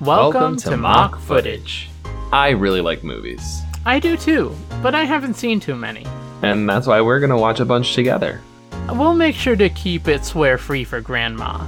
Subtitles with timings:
[0.00, 1.88] Welcome, to, mock footage.
[2.32, 6.04] I really like movies, I do too, but I haven't seen too many.
[6.42, 8.40] and that's why we're gonna watch a bunch together.
[8.90, 11.64] We'll make sure to keep it swear free for Grandma.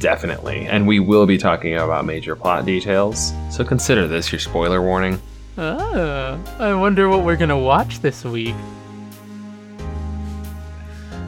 [0.00, 4.80] Definitely, and we will be talking about major plot details, so consider this your spoiler
[4.82, 5.20] warning.
[5.56, 8.54] Oh, I wonder what we're gonna watch this week.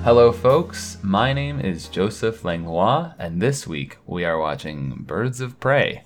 [0.02, 0.96] Hello, folks.
[1.02, 6.04] My name is Joseph Langlois, and this week we are watching Birds of Prey.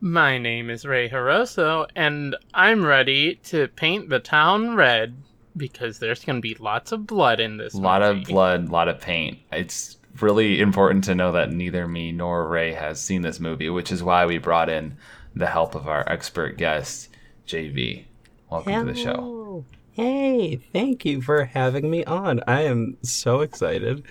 [0.00, 5.16] My name is Ray Hiroso, and I'm ready to paint the town red
[5.56, 7.74] because there's gonna be lots of blood in this.
[7.74, 8.20] A lot movie.
[8.22, 9.38] of blood, a lot of paint.
[9.52, 13.90] It's really important to know that neither me nor Ray has seen this movie, which
[13.90, 14.96] is why we brought in
[15.34, 17.08] the help of our expert guest,
[17.46, 18.04] JV.
[18.50, 19.64] Welcome to the show.
[19.92, 22.40] Hey, thank you for having me on.
[22.46, 24.02] I am so excited.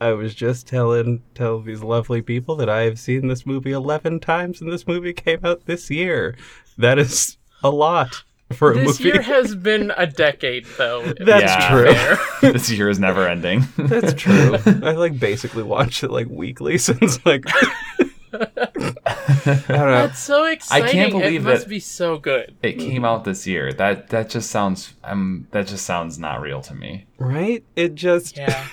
[0.00, 4.20] I was just telling tell these lovely people that I have seen this movie 11
[4.20, 6.36] times and this movie came out this year.
[6.78, 8.86] That is a lot for a movie.
[8.86, 9.10] This movie.
[9.12, 11.12] year has been a decade, though.
[11.20, 12.52] That's to be true.
[12.52, 13.68] this year is never ending.
[13.76, 14.56] That's true.
[14.66, 17.44] I like basically watched it like weekly since like
[18.32, 18.46] I
[19.44, 20.06] don't know.
[20.06, 21.10] That's so exciting.
[21.10, 22.56] believe it must that- be so good.
[22.62, 23.72] it came out this year.
[23.72, 27.06] That that just sounds um that just sounds not real to me.
[27.18, 27.64] Right?
[27.76, 28.66] It just Yeah.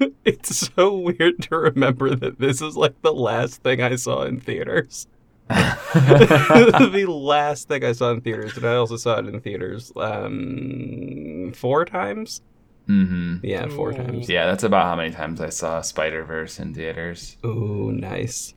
[0.24, 4.40] it's so weird to remember that this is like the last thing I saw in
[4.40, 5.06] theaters.
[5.48, 11.52] the last thing I saw in theaters, and I also saw it in theaters um,
[11.56, 12.42] four times.
[12.86, 13.96] hmm Yeah, four Ooh.
[13.96, 14.28] times.
[14.28, 17.38] Yeah, that's about how many times I saw Spider Verse in theaters.
[17.44, 18.54] Ooh, nice.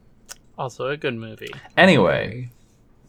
[0.57, 1.53] Also a good movie.
[1.77, 2.51] Anyway,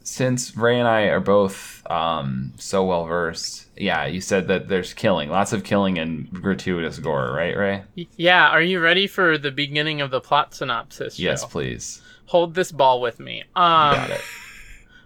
[0.04, 4.94] since Ray and I are both um, so well versed, yeah, you said that there's
[4.94, 7.82] killing, lots of killing and gratuitous gore, right, Ray?
[8.16, 11.18] Yeah, are you ready for the beginning of the plot synopsis?
[11.18, 12.02] Yes, please.
[12.26, 13.42] Hold this ball with me.
[13.56, 14.20] Um, Got it.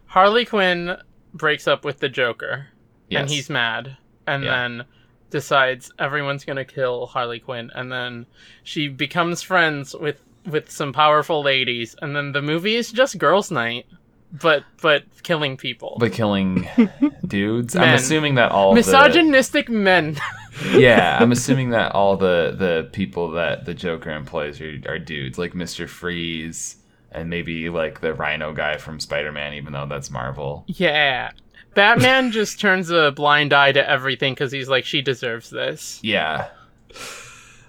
[0.07, 0.97] Harley Quinn
[1.35, 2.69] breaks up with the Joker,
[3.09, 3.21] Yes.
[3.23, 4.51] and he's mad, and Yeah.
[4.51, 4.85] then
[5.31, 8.27] decides everyone's gonna kill Harley Quinn, and then
[8.63, 13.51] she becomes friends with with some powerful ladies, and then the movie is just girls'
[13.51, 13.85] night,
[14.33, 16.69] but but killing people, but killing
[17.27, 17.77] dudes.
[17.77, 20.17] I'm assuming that all misogynistic men.
[20.73, 25.37] Yeah, I'm assuming that all the the people that the Joker employs are, are dudes,
[25.37, 26.77] like Mister Freeze
[27.13, 30.65] and maybe like the Rhino guy from Spider-Man, even though that's Marvel.
[30.67, 31.33] yeah.
[31.75, 36.01] Batman just turns a blind eye to everything because he's like, she deserves this.
[36.03, 36.49] Yeah.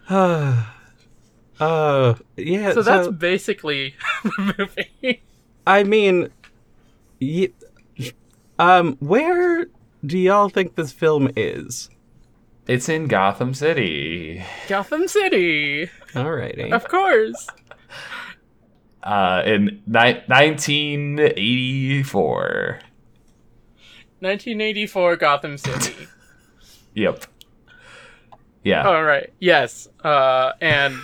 [0.09, 0.65] uh,
[1.59, 2.71] uh yeah.
[2.71, 5.21] So that's basically the movie.
[5.67, 6.29] I mean,
[7.21, 7.51] y-
[8.59, 9.67] um, where
[10.05, 11.89] do y'all think this film is?
[12.67, 14.43] It's in Gotham City.
[14.67, 16.71] Gotham City, Alrighty.
[16.71, 17.47] of course.
[19.03, 22.79] Uh, in ni- 1984.
[24.19, 26.07] 1984 Gotham City.
[26.95, 27.25] Yep.
[28.63, 28.87] Yeah.
[28.87, 29.31] All right.
[29.39, 29.87] Yes.
[30.03, 30.95] Uh, and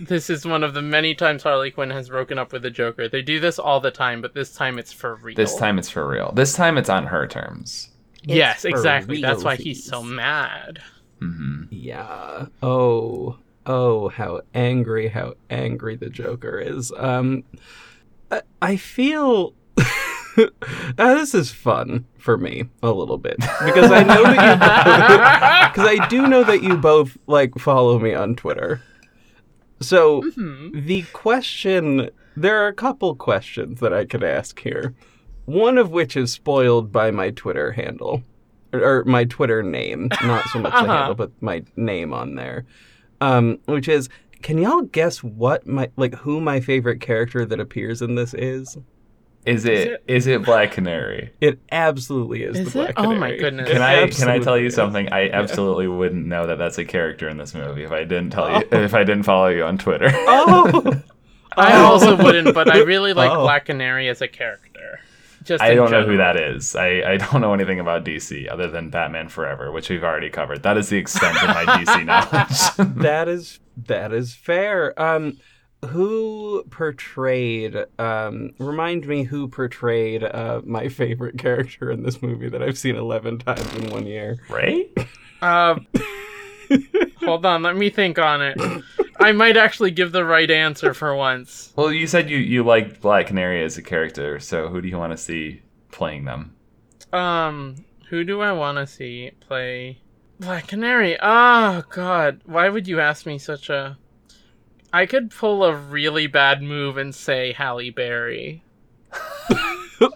[0.00, 3.08] this is one of the many times Harley Quinn has broken up with the Joker.
[3.08, 5.36] They do this all the time, but this time it's for real.
[5.36, 6.32] This time it's for real.
[6.32, 7.90] This time it's on her terms.
[8.22, 9.20] yes, for exactly.
[9.20, 10.14] That's why he's so realsies.
[10.14, 10.78] mad.
[11.20, 12.46] hmm Yeah.
[12.62, 13.38] Oh.
[13.66, 16.90] Oh, how angry, how angry the Joker is.
[16.96, 17.44] Um,
[18.30, 19.52] I, I feel.
[20.38, 20.46] Uh,
[20.96, 26.06] this is fun for me a little bit because I know that you because I
[26.08, 28.80] do know that you both like follow me on Twitter.
[29.80, 30.86] So Mhm.
[30.86, 34.94] the question there are a couple questions that I could ask here.
[35.46, 38.22] One of which is spoiled by my Twitter handle
[38.72, 40.94] or, or my Twitter name, not so much the Uh-huh.
[40.94, 42.64] handle, but my name on there.
[43.20, 44.08] Um, which is
[44.42, 48.76] can y'all guess what my like who my favorite character that appears in this is?
[49.48, 51.30] Is it is it Black Canary?
[51.40, 52.94] It absolutely is, Is the it?
[52.94, 53.70] Black Oh my goodness.
[53.70, 55.10] Can I can I tell you something?
[55.12, 58.50] I absolutely wouldn't know that that's a character in this movie if I didn't tell
[58.50, 60.10] you if I didn't follow you on Twitter.
[60.12, 60.92] Oh,
[61.56, 61.86] I Oh.
[61.86, 63.40] also wouldn't, but I really like Oh.
[63.42, 65.00] Black Canary as a character.
[65.44, 66.76] Just I don't know who that is.
[66.76, 70.62] I, I don't know anything about DC other than Batman Forever, which we've already covered.
[70.62, 72.94] That is the extent of my DC knowledge.
[73.02, 75.00] that is that is fair.
[75.00, 75.38] Um,
[75.86, 77.76] who portrayed?
[77.98, 82.96] Um, remind me who portrayed uh, my favorite character in this movie that I've seen
[82.96, 84.38] eleven times in one year.
[84.48, 84.90] right?
[85.40, 85.78] Uh,
[87.20, 88.58] hold on, let me think on it.
[89.20, 91.72] I might actually give the right answer for once.
[91.76, 94.98] Well, you said you, you liked Black Canary as a character, so who do you
[94.98, 96.54] want to see playing them?
[97.12, 99.98] Um, who do I want to see play
[100.40, 101.16] Black Canary?
[101.20, 103.98] Oh God, why would you ask me such a?
[104.92, 108.62] I could pull a really bad move and say Halle Berry.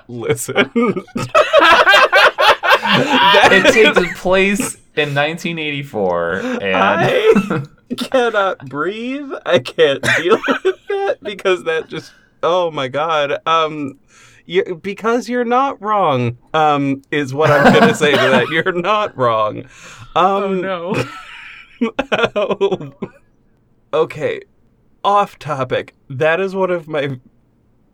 [0.08, 0.70] Listen.
[2.84, 7.62] it takes place in 1984, and I
[7.96, 9.30] cannot breathe.
[9.44, 13.38] I can't deal with that because that just oh my god.
[13.46, 13.98] Um
[14.44, 16.38] you, because you're not wrong.
[16.54, 18.48] Um is what I'm going to say to that.
[18.48, 19.64] You're not wrong.
[20.14, 21.04] Um oh
[22.54, 22.94] no.
[23.94, 24.42] okay.
[25.04, 25.94] Off topic.
[26.08, 27.18] That is one of my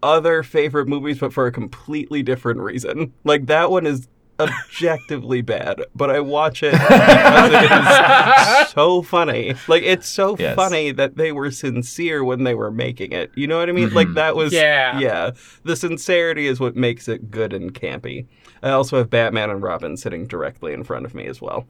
[0.02, 3.12] other favorite movies but for a completely different reason.
[3.24, 4.06] Like that one is
[4.40, 9.54] objectively bad, but I watch it because it is so funny.
[9.66, 10.54] Like it's so Yes.
[10.54, 13.32] funny that they were sincere when they were making it.
[13.34, 13.92] You know what I mean?
[13.92, 14.14] Like Mhm.
[14.14, 14.98] that was Yeah.
[15.00, 15.30] yeah.
[15.64, 18.26] The sincerity is what makes it good and campy.
[18.62, 21.66] I also have Batman and Robin sitting directly in front of me as well.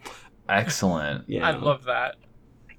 [0.50, 1.24] excellent.
[1.28, 1.46] Yeah.
[1.46, 2.16] I love that.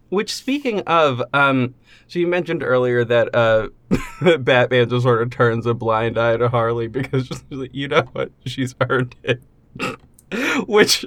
[0.09, 1.75] Which, speaking of, um,
[2.07, 3.69] so you mentioned earlier that uh,
[4.39, 8.03] Batman just sort of turns a blind eye to Harley because she's like, you know
[8.13, 9.41] what, she's earned it.
[10.67, 11.05] Which,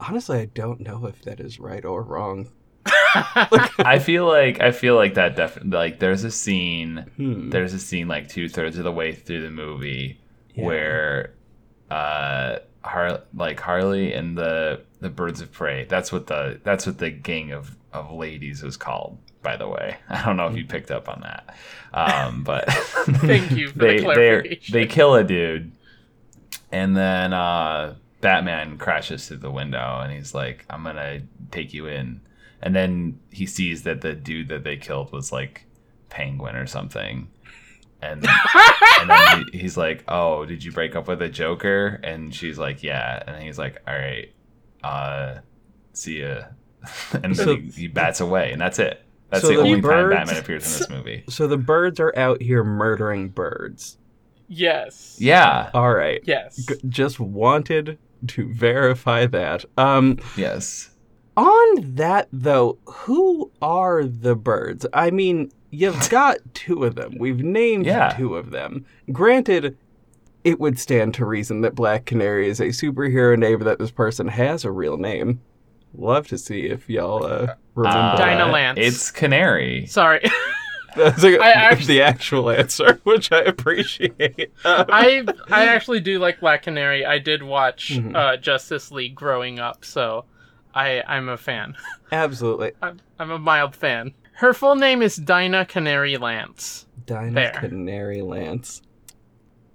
[0.00, 2.50] honestly, I don't know if that is right or wrong.
[3.14, 7.50] I feel like I feel like that definitely like there's a scene Hmm.
[7.50, 10.18] there's a scene like two thirds of the way through the movie
[10.54, 10.64] Yeah.
[10.64, 11.34] where
[11.90, 16.98] uh Har- like Harley and the the birds of prey that's what the that's what
[16.98, 19.96] the gang of of ladies was called by the way.
[20.08, 21.56] I don't know if you picked up on that.
[21.92, 24.72] Um but Thank you for the they they clarification.
[24.72, 25.72] they kill a dude
[26.70, 31.86] and then uh Batman crashes through the window and he's like I'm gonna take you
[31.86, 32.20] in.
[32.60, 35.66] And then he sees that the dude that they killed was like
[36.08, 37.28] penguin or something.
[38.00, 38.24] And
[39.00, 42.00] and then he, he's like oh did you break up with a joker?
[42.04, 43.22] And she's like yeah.
[43.26, 44.32] And he's like all right
[44.84, 45.38] uh
[45.92, 46.42] see ya
[47.22, 49.80] and So- then he, he bats away and that's it that's So the the only
[49.80, 53.96] birds- time batman appears in this movie So the birds are out here murdering birds.
[54.48, 55.16] yes.
[55.18, 56.20] yeah All right.
[56.24, 56.56] Yes.
[56.56, 57.98] G- just wanted
[58.28, 59.64] to verify that.
[59.78, 60.90] Um, yes
[61.36, 64.84] On that, though, who are the birds?
[64.92, 67.16] I mean, you've got two of them.
[67.18, 68.10] We've named Yeah.
[68.16, 68.84] two of them.
[69.10, 69.76] Granted,
[70.44, 74.28] it would stand to reason that Black Canary is a superhero name that this person
[74.28, 75.40] has a real name.
[75.94, 78.46] Love to see if y'all uh, remember Uh, Dinah.
[78.52, 78.78] Lance.
[78.80, 79.86] It's Canary.
[79.86, 80.20] Sorry.
[80.96, 84.52] That's like I actually- the actual answer, which I appreciate.
[84.64, 87.04] Um, I I actually do like Black Canary.
[87.06, 88.14] I did watch Mhm.
[88.14, 90.26] uh, Justice League growing up, so
[90.74, 91.76] I I'm a fan.
[92.10, 92.72] absolutely.
[92.82, 94.12] I'm, I'm a mild fan.
[94.34, 96.86] Her full name is Dinah Canary Lance.
[97.06, 97.52] Dinah There.
[97.52, 98.82] Canary Lance.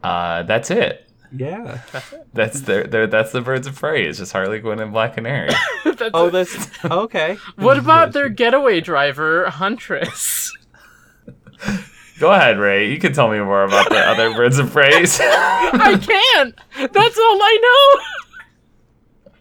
[0.04, 1.07] Uh, that's it.
[1.32, 1.82] Yeah.
[1.92, 2.28] That's it.
[2.34, 4.06] That's their, their that's the birds of prey.
[4.08, 5.50] It's just Harley Quinn and Black Canary.
[5.84, 6.32] That's Oh, it.
[6.32, 7.38] that's okay.
[7.56, 10.56] What about their getaway driver, Huntress?
[12.20, 12.90] Go ahead, Ray.
[12.92, 14.90] You can tell me more about the other birds of prey.
[14.94, 16.56] I can't.
[16.94, 18.04] That's all I know.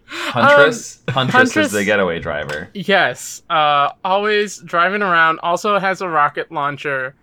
[0.05, 1.01] Huntress.
[1.09, 2.69] Huntress Huntress- is the getaway driver.
[2.73, 3.43] Yes.
[3.49, 5.39] Uh, always driving around.
[5.39, 7.15] Also has a rocket launcher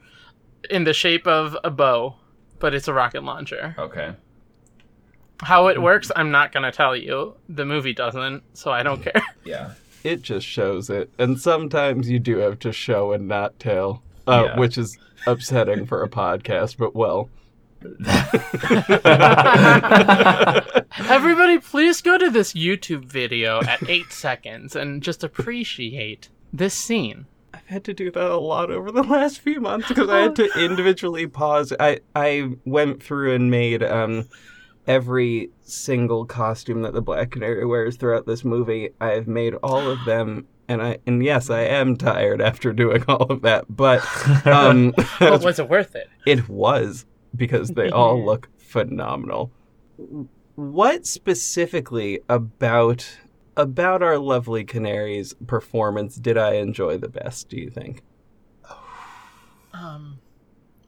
[0.71, 2.17] in the shape of a bow,
[2.59, 3.75] but it's a rocket launcher.
[3.79, 4.15] Okay.
[5.43, 7.35] How it works, I'm not gonna tell you.
[7.49, 9.23] The movie doesn't, so I don't care.
[9.45, 9.73] Yeah.
[10.03, 11.11] it just shows it.
[11.19, 14.59] And sometimes you do have to show and not tell, uh, Yeah.
[14.59, 14.97] which is
[15.27, 17.29] upsetting for a podcast, but well.
[21.11, 27.27] Everybody, please go to this YouTube video at eight seconds and just appreciate this scene.
[27.53, 30.37] I've had to do that a lot over the last few months because I had
[30.37, 31.73] to individually pause.
[31.79, 34.29] I, I went through and made um,
[34.87, 38.91] every single costume that the Black Canary wears throughout this movie.
[39.01, 40.47] I've made all of them.
[40.67, 44.01] And I and yes, I am tired after doing all of that, but
[44.47, 46.09] um, But was it worth it?
[46.25, 47.05] It was
[47.37, 49.53] because they all look phenomenal.
[50.55, 53.19] What specifically about
[53.57, 58.03] about our lovely canaries performance did I enjoy the best, do you think?
[59.75, 60.19] Um,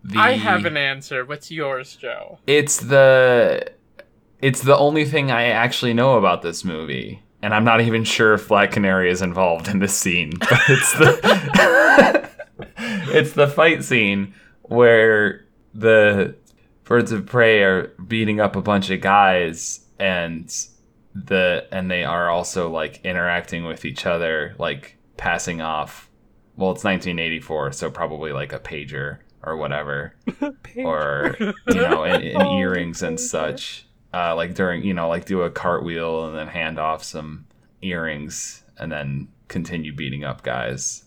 [0.05, 1.25] The- I have an answer.
[1.25, 2.39] What's yours, Joe?
[2.47, 3.73] It's the
[4.41, 7.23] it's the only thing I actually know about this movie.
[7.43, 10.33] And I'm not even sure if Black Canary is involved in this scene.
[10.41, 12.31] But it's the
[12.79, 16.35] It's the fight scene where the
[16.85, 20.53] birds of prey are beating up a bunch of guys and
[21.15, 26.11] the and they are also like interacting with each other, like passing off
[26.57, 30.15] well, it's 1984, so probably like a pager or whatever
[30.79, 33.86] or you know, and, and Oh, earrings and such.
[34.17, 37.45] Uh, like during, you know, like do a cartwheel and then hand off some
[37.83, 41.05] earrings and then continue beating up guys.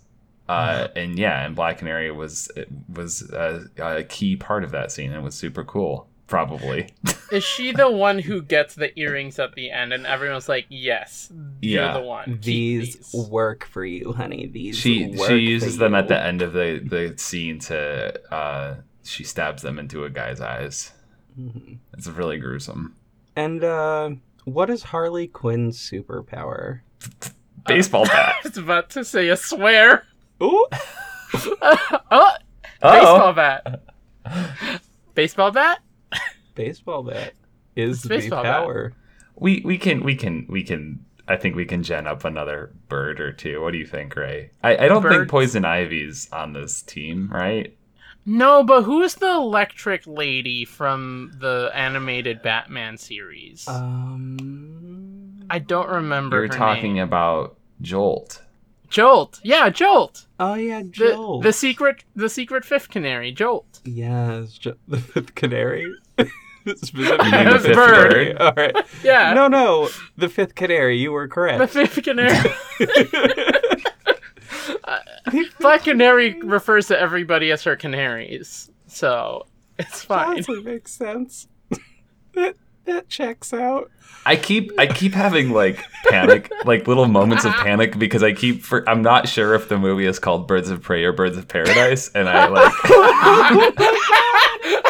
[0.48, 4.92] Uh, and yeah, and Black Canary was it was a, a key part of that
[4.92, 5.10] scene.
[5.12, 6.08] and It was super cool.
[6.28, 6.90] probably.
[7.32, 11.32] Is she the one who gets the earrings at the end, and everyone's like, "Yes,
[11.62, 11.94] you're Yeah.
[11.94, 14.48] the one." These, these." work for you, honey.
[14.48, 18.20] These she work she uses for them at the end of the the scene to
[18.34, 20.92] uh she stabs them into a guy's eyes.
[21.40, 21.78] Mhm.
[21.94, 22.96] It's really gruesome.
[23.40, 24.10] And uh,
[24.44, 26.82] what is Harley Quinn's superpower?
[27.66, 28.36] Baseball bat.
[28.44, 30.04] I was about to say a swear.
[30.44, 30.68] Ooh,
[31.62, 32.32] oh,
[32.82, 33.82] baseball bat.
[35.14, 35.80] Baseball bat.
[36.56, 37.34] baseball bat
[37.78, 38.62] is It's the baseball bat.
[38.62, 38.94] power.
[39.38, 43.22] We we can we can we can I think we can gen up another bird
[43.22, 43.62] or two.
[43.62, 44.52] What do you think, Ray?
[44.64, 47.74] I, I don't think Poison Ivy's on this team, right?
[48.32, 53.68] No, but who's the electric lady from the animated Batman series?
[53.68, 56.38] Um, I don't remember.
[56.38, 57.04] You're her talking name.
[57.04, 58.44] about Jolt.
[58.88, 59.40] Jolt.
[59.44, 60.28] Yeah, Jolt.
[60.40, 63.80] oh yeah, The, the secret, the secret fifth canary, Jolt.
[63.84, 65.92] Yes, jo- the fifth canary.
[66.68, 68.12] Specifically the fifth Bird.
[68.12, 68.38] bird?
[68.42, 68.76] All right.
[69.04, 70.98] Yeah, No, no, the fifth canary.
[70.98, 71.60] You were correct.
[71.60, 72.38] the fifth canary.
[75.60, 79.46] Black Canary refers to everybody as her canaries, so
[79.78, 80.30] it's fine.
[80.30, 81.48] Honestly, makes sense.
[82.34, 83.92] that that checks out.
[84.26, 88.64] I keep I keep having like panic, like little moments of panic because I keep
[88.64, 91.48] for, I'm not sure if the movie is called Birds of Prey or Birds of
[91.48, 92.74] Paradise, and I like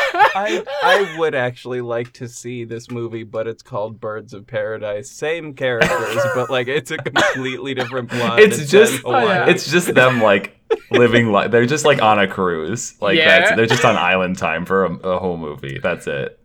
[0.36, 5.09] I I would actually like to see this movie, but it's called Birds of Paradise.
[5.09, 8.39] Same characters, but like it's a completely different plot.
[8.39, 9.48] It's set just- Oh, yeah.
[9.50, 10.55] it's just them like
[10.91, 13.39] living like they're just like on a cruise, like Yeah.
[13.39, 15.79] that's they're just on island time for a, a whole movie.
[15.81, 16.39] That's it.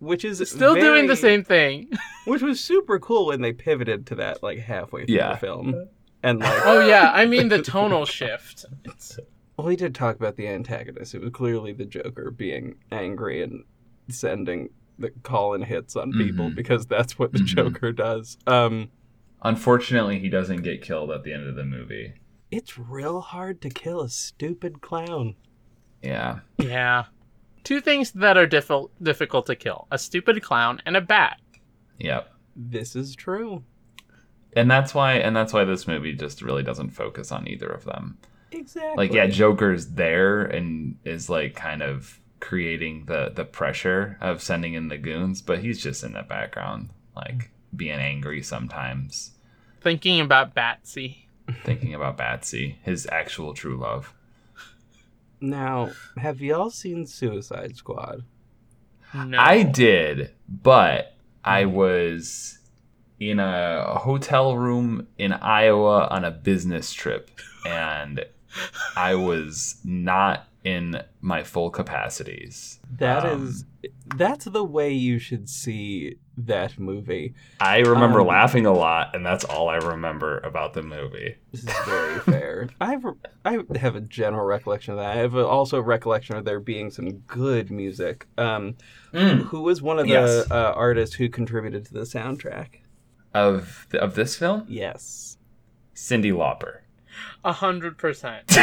[0.00, 1.88] which is Still doing the same thing.
[2.26, 5.32] which was super cool when they pivoted to that like halfway through Yeah.
[5.34, 5.88] the film.
[6.22, 8.64] And like, Oh yeah, I mean the tonal shift.
[8.84, 9.18] It's,
[9.56, 11.14] well, he did talk about the antagonist.
[11.14, 13.64] It was clearly the Joker being angry and
[14.08, 16.54] sending the call and hits on people Mhm.
[16.54, 17.46] because that's what the Mhm.
[17.46, 18.38] Joker does.
[18.46, 18.90] Um,
[19.42, 22.14] Unfortunately, he doesn't get killed at the end of the movie.
[22.50, 25.34] it's real hard to kill a stupid clown.
[26.02, 26.40] Yeah.
[26.58, 27.06] yeah,
[27.64, 31.40] two things that are diffi- difficult to kill: a stupid clown and a bat.
[31.98, 32.32] Yep.
[32.54, 33.64] This is true.
[34.54, 37.84] And that's why and that's why this movie just really doesn't focus on either of
[37.84, 38.18] them.
[38.54, 38.96] Exactly.
[38.96, 44.74] like yeah joker's there and is like kind of creating the the pressure of sending
[44.74, 49.32] in the goons but he's just in the background like being angry sometimes
[49.80, 51.26] Thinking about Batsy.
[51.64, 54.14] thinking about batsy his actual true love
[55.40, 58.24] Now, have y'all seen Suicide Squad?
[59.14, 62.58] No, i did but i was
[63.20, 67.30] in a hotel room in iowa on a business trip
[67.64, 68.24] and
[68.96, 73.64] i was not in my full capacities That Um, is,
[74.16, 77.34] that's the way you should see that movie.
[77.60, 81.36] I remember Um, laughing a lot, and that's all I remember about the movie.
[81.52, 82.68] This is very fair.
[82.80, 83.04] I have,
[83.44, 85.10] I have a general recollection of that.
[85.16, 88.26] I have a, also a recollection of there being some good music.
[88.38, 88.76] Um,
[89.12, 90.50] who was one of the Yes.
[90.50, 92.80] uh, artists who contributed to the soundtrack?
[93.34, 95.36] Of of this film, Yes.
[95.94, 96.78] Cyndi Lauper.
[97.44, 98.44] A hundred percent.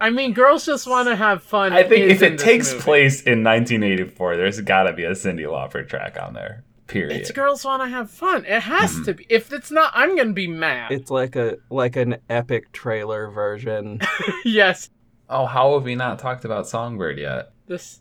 [0.00, 1.72] I mean, girls just want to have fun.
[1.72, 2.84] I think if it takes movie.
[2.84, 6.64] place in 1984, there's got to be a Cyndi Lauper track on there.
[6.86, 7.20] Period.
[7.20, 8.46] it's girls want to have fun.
[8.46, 9.04] It has Mhm.
[9.04, 9.26] to be.
[9.28, 10.90] If it's not, I'm gonna be mad.
[10.90, 14.00] It's like a like an epic trailer version.
[14.46, 14.88] yes,
[15.28, 17.50] oh, how have we not talked about Songbird yet?
[17.66, 18.00] this.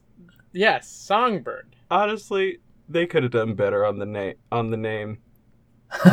[0.53, 1.75] Yes, Songbird.
[1.91, 5.17] Honestly, they could have done better on the name on the name.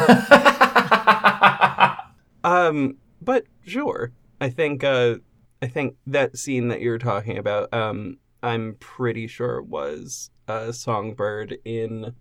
[2.44, 4.12] Um, but sure.
[4.40, 5.16] I think uh
[5.62, 10.72] I think that scene that you're talking about, um, I'm pretty sure it was a
[10.74, 12.14] Songbird in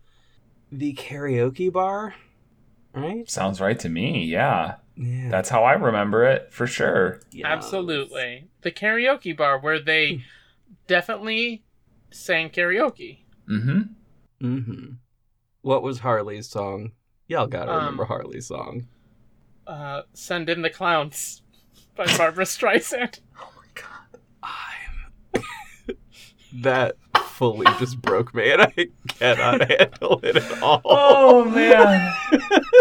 [0.71, 2.15] the karaoke bar.
[2.93, 3.29] Right?
[3.29, 4.23] Sounds right to me.
[4.23, 5.29] Yeah, Yeah.
[5.29, 7.19] that's how I remember it for sure.
[7.31, 7.45] Yes.
[7.47, 10.23] Absolutely, the karaoke bar where they
[10.87, 11.63] definitely
[12.11, 13.19] sang karaoke.
[13.49, 13.81] Mm-hmm.
[14.45, 14.85] Mm-hmm.
[15.61, 16.91] What was Harley's song?
[17.27, 18.87] Y'all gotta Um, remember Harley's song.
[19.65, 21.41] Uh, "Send in the Clowns"
[21.95, 23.19] by Barbra Streisand.
[23.39, 25.95] Oh my god, I'm
[26.61, 26.95] that
[27.33, 28.73] fully just broke me and I
[29.07, 30.81] cannot handle it at all.
[30.85, 32.13] Oh man,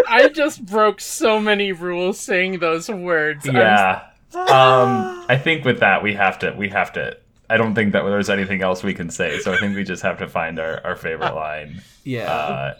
[0.09, 3.47] I just broke so many rules saying those words.
[3.47, 4.03] Yeah.
[4.35, 7.17] Um, I think with that we have to we have to.
[7.51, 10.03] I don't think that there's anything else we can say, so I think we just
[10.03, 12.33] have to find our, our favorite line yeah.
[12.33, 12.75] uh,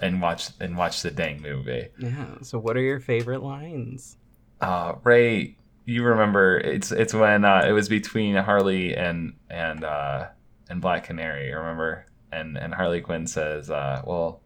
[0.00, 1.88] and watch and watch the dang movie.
[1.98, 2.34] yeah.
[2.42, 4.16] So what are your favorite lines?
[4.60, 10.28] Uh, Ray, you remember it's it's when uh, it was between Harley and and uh,
[10.70, 11.52] in Black Canary.
[11.52, 12.06] Remember?
[12.32, 14.40] And and Harley Quinn says, uh, "Well,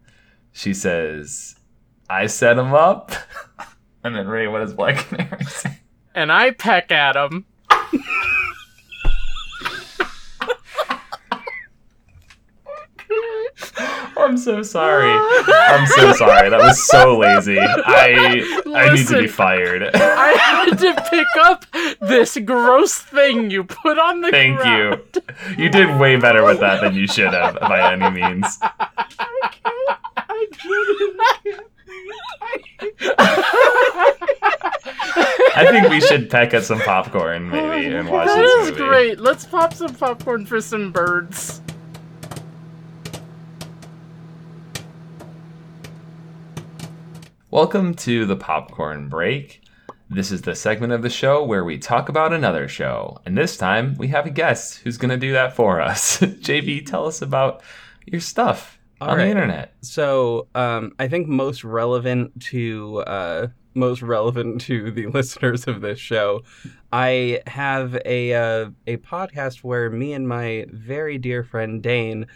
[0.53, 1.55] she says,
[2.09, 3.11] I set him up."
[4.03, 5.77] and then Ray, what does Black Canary say?
[6.15, 7.45] And I peck at him.
[14.35, 15.09] I'm so sorry.
[15.47, 16.49] I'm so sorry.
[16.49, 17.57] That was so lazy.
[17.57, 18.43] I
[18.75, 19.83] I need to be fired.
[19.95, 21.65] I had to pick up
[22.01, 25.01] this gross thing you put on the Thank ground.
[25.15, 25.63] you.
[25.63, 28.59] You did way better with that than you should have, by any means.
[35.57, 38.83] I think we should peck at some popcorn maybe and watch That this is movie.
[38.83, 39.19] great.
[39.19, 41.61] Let's pop some popcorn for some birds.
[47.55, 49.61] Welcome to the popcorn break.
[50.09, 53.17] This is the segment of the show where we talk about another show.
[53.25, 56.19] And this time we have a guest who's going to do that for us.
[56.19, 57.63] JV, tell us about
[58.05, 59.23] your stuff All on right.
[59.23, 59.73] the internet.
[59.79, 65.97] So, um, I think most relevant to uh, most relevant to the listeners of this
[65.97, 66.41] show,
[66.91, 72.27] I have a uh, a podcast where me and my very dear friend Dane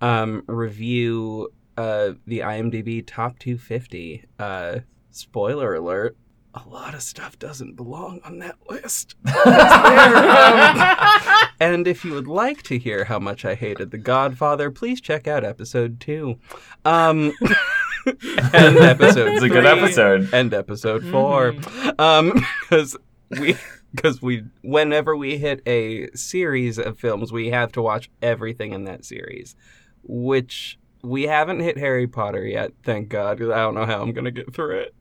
[0.00, 4.24] um, review uh, the IMDb top 250.
[4.38, 6.16] Uh, spoiler alert:
[6.54, 9.16] a lot of stuff doesn't belong on that list.
[9.46, 15.00] Um, and if you would like to hear how much I hated The Godfather, please
[15.00, 16.38] check out episode two.
[16.84, 17.32] Um,
[18.06, 20.28] and episode It's a good episode.
[20.32, 21.54] And episode 4
[21.98, 22.96] Um, because
[23.30, 23.56] we.
[23.94, 28.82] Because we, whenever we hit a series of films, we have to watch everything in
[28.86, 29.54] that series,
[30.02, 32.72] which we haven't hit Harry Potter yet.
[32.82, 33.38] Thank God.
[33.38, 34.94] 'cause I don't know how I'm gonna get through it.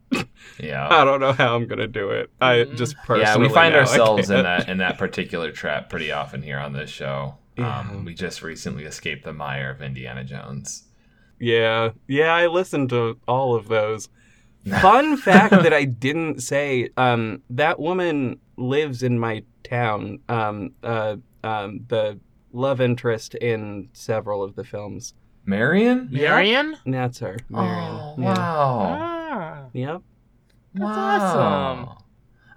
[0.59, 2.29] Yeah, I don't know how I'm gonna do it.
[2.41, 2.75] I Mm.
[2.77, 3.21] just personally.
[3.23, 6.73] Yeah, we find know ourselves in that in that particular trap pretty often here on
[6.73, 7.35] this show.
[7.57, 7.79] Yeah.
[7.79, 10.83] Um, we just recently escaped the mire of Indiana Jones.
[11.39, 14.09] Yeah, yeah, I listened to all of those.
[14.81, 20.19] Fun fact that I didn't say: um, that woman lives in my town.
[20.29, 22.19] Um, uh, um, the
[22.53, 25.13] love interest in several of the films.
[25.45, 26.09] Marion?
[26.11, 26.77] Marion?
[26.85, 27.75] That's her, Marion.
[27.93, 28.25] Oh, Yeah.
[28.25, 28.97] wow.
[28.99, 29.63] Ah.
[29.73, 30.01] Yep.
[30.75, 31.85] That's Wow.
[31.85, 31.97] awesome.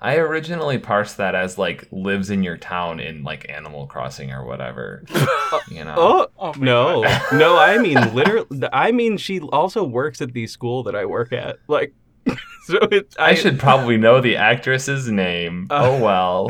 [0.00, 4.44] I originally parsed that as like lives in your town in like Animal Crossing or
[4.44, 5.02] whatever.
[5.70, 5.94] you know.
[5.96, 7.22] Oh, Oh my no, God.
[7.32, 7.56] no!
[7.58, 8.46] I mean, literally.
[8.72, 11.58] I mean, she also works at the school that I work at.
[11.66, 11.94] Like,
[12.64, 15.66] so it's I should probably know the actress's name.
[15.70, 16.48] Uh, oh well.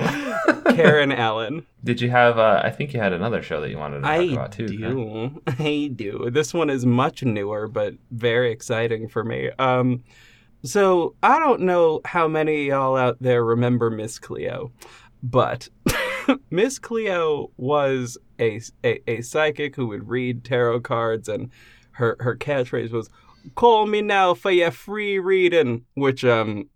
[0.74, 1.66] Karen Allen.
[1.84, 2.38] Did you have?
[2.38, 4.66] Uh, I think you had another show that you wanted to talk I about too.
[4.82, 4.90] huh?
[4.90, 5.42] do.
[5.46, 6.30] I do.
[6.30, 9.50] This one is much newer, but very exciting for me.
[9.58, 10.02] Um,
[10.64, 14.72] so I don't know how many of y'all out there remember Miss Cleo,
[15.22, 15.68] but
[16.50, 21.50] Miss Cleo was a, a a psychic who would read tarot cards, and
[21.92, 23.08] her her catchphrase was
[23.54, 26.68] "Call me now for your free reading," which um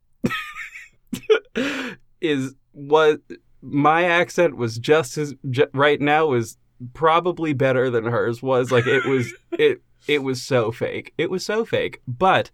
[2.21, 3.19] is was
[3.63, 6.57] my accent was just as ju- right now was
[6.95, 8.71] probably better than hers was.
[8.71, 11.13] Like it was it it was so fake.
[11.19, 12.01] It was so fake.
[12.07, 12.51] But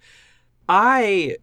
[0.68, 1.36] i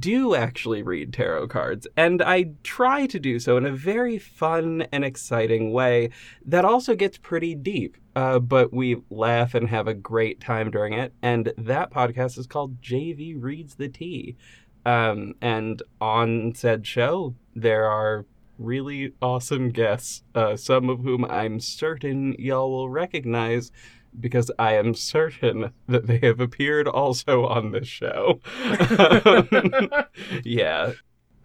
[0.00, 4.86] do actually read tarot cards and i try to do so in a very fun
[4.92, 6.10] and exciting way
[6.44, 10.92] that also gets pretty deep uh, but we laugh and have a great time during
[10.92, 14.36] it and that podcast is called jv reads the tea.
[14.86, 18.26] Um, and on said show there are
[18.58, 23.72] really awesome guests, uh, some of whom I'm certain y'all will recognize
[24.18, 28.40] because I am certain that they have appeared also on this show.
[30.44, 30.92] yeah.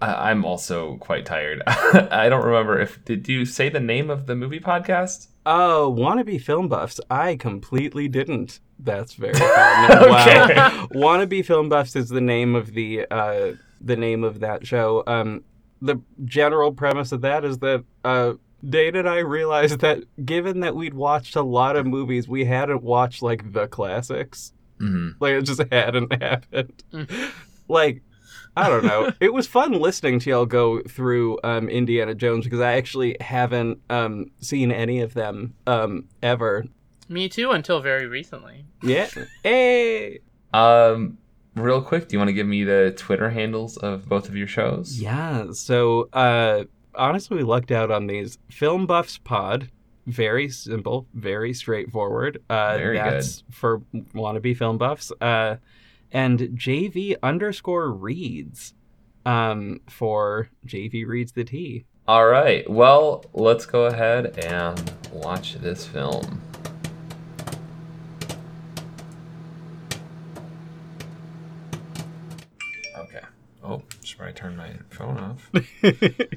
[0.02, 1.62] I- I'm also quite tired.
[1.68, 5.28] I don't remember if did you say the name of the movie podcast?
[5.46, 7.00] Oh, wannabe film buffs.
[7.10, 8.60] I completely didn't.
[8.78, 9.92] That's very fun.
[9.92, 10.56] Okay.
[10.56, 10.88] Wow.
[10.94, 15.04] Wannabe film buffs is the name of the uh, the name of that show.
[15.08, 15.44] Um,
[15.82, 18.34] the general premise of that is that uh,
[18.68, 22.84] Dane and I realized that given that we'd watched a lot of movies, we hadn't
[22.84, 24.54] watched like the classics.
[24.80, 26.84] hmm Like it just hadn't happened.
[26.94, 27.32] Mm.
[27.68, 28.02] like
[28.58, 29.12] I don't know.
[29.22, 33.80] it was fun listening to y'all go through um, Indiana Jones because I actually haven't
[33.90, 36.66] um, seen any of them um, ever.
[37.08, 38.66] Me too, until very recently.
[38.84, 39.08] Yeah.
[39.44, 40.20] Hey.
[40.54, 41.18] Um,
[41.56, 44.48] real quick, do you want to give me the Twitter handles of both of your
[44.48, 45.00] shows?
[45.00, 45.52] Yeah.
[45.54, 46.66] So uh,
[47.00, 48.38] honestly, we lucked out on these.
[48.50, 49.70] Film Buffs Pod.
[50.06, 52.42] Very simple, very straightforward.
[52.50, 53.24] Uh, Very good.
[53.52, 53.82] for
[54.16, 55.12] wannabe film buffs.
[55.22, 55.58] Uh,
[56.12, 58.74] and JV underscore reads
[59.26, 61.86] um, for JV reads the T.
[62.08, 62.68] All right.
[62.68, 66.42] Well, let's go ahead and watch this film.
[74.20, 75.50] Where I turn my phone off.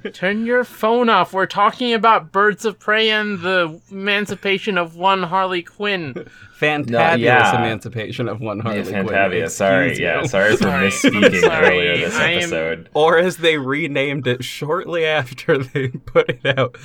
[0.13, 1.33] Turn your phone off.
[1.33, 6.15] We're talking about Birds of Prey and the emancipation of one Harley Quinn.
[6.61, 7.57] Fantabulous yeah.
[7.59, 9.07] emancipation of one Harley yeah, Quinn.
[9.09, 9.51] Fantavia.
[9.51, 10.89] Sorry, Excuse yeah, sorry for Sorry.
[10.91, 12.89] misspeaking earlier this I am- episode.
[12.95, 16.77] Or as they renamed it shortly after they put it out,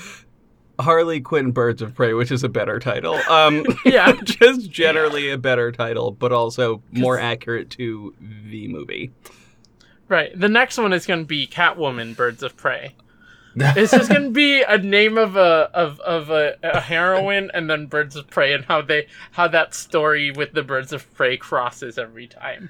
[0.80, 3.14] Harley Quinn Birds of Prey, which is a better title.
[3.30, 4.14] Um, Yeah.
[4.24, 8.16] just generally a better title, but also more accurate to
[8.50, 9.12] the movie.
[10.10, 10.38] Right.
[10.40, 12.96] The next one is going to be Catwoman Birds of Prey.
[13.60, 17.68] It's just going to be a name of a of of a, a heroine and
[17.68, 21.38] then Birds of Prey and how they how that story with the Birds of Prey
[21.38, 22.70] crosses every time.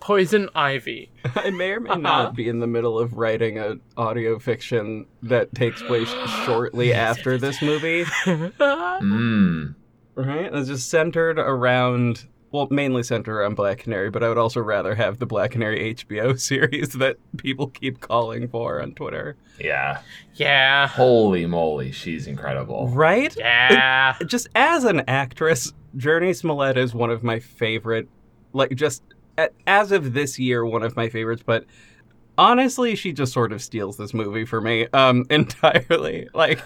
[0.00, 1.10] Poison Ivy.
[1.36, 2.00] I may or may Uh-huh.
[2.00, 6.12] not be in the middle of writing an audio fiction that takes place
[6.44, 8.02] shortly after this movie.
[8.26, 9.74] Mm.
[10.16, 10.52] Right?
[10.52, 14.94] It's just centered around, well, mainly centered around Black Canary, but I would also rather
[14.94, 19.36] have the Black Canary HBO series that people keep calling for on Twitter.
[19.60, 20.00] Yeah.
[20.34, 20.88] yeah.
[20.88, 22.88] Holy moly, she's incredible.
[22.88, 23.34] Right?
[23.36, 24.16] Yeah.
[24.26, 28.08] Just as an actress, Jurnee Smollett is one of my favorite,
[28.52, 29.02] like, just
[29.66, 31.64] as of this year, one of my favorites, but.
[32.40, 36.28] Honestly, she just sort of steals this movie for me, um, entirely.
[36.32, 36.60] Like,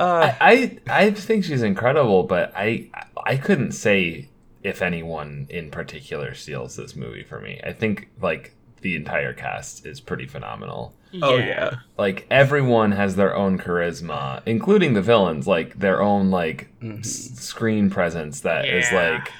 [0.00, 2.90] uh, I, I I think she's incredible, but I
[3.24, 4.28] I couldn't say
[4.66, 7.60] if anyone in particular steals this movie for me.
[7.64, 10.94] I think like the entire cast is pretty phenomenal.
[11.22, 16.68] oh yeah, Like everyone has their own charisma, including the villains, like their own like
[16.82, 16.98] Mhm.
[17.00, 19.10] s- screen presence that is Yeah.
[19.12, 19.32] like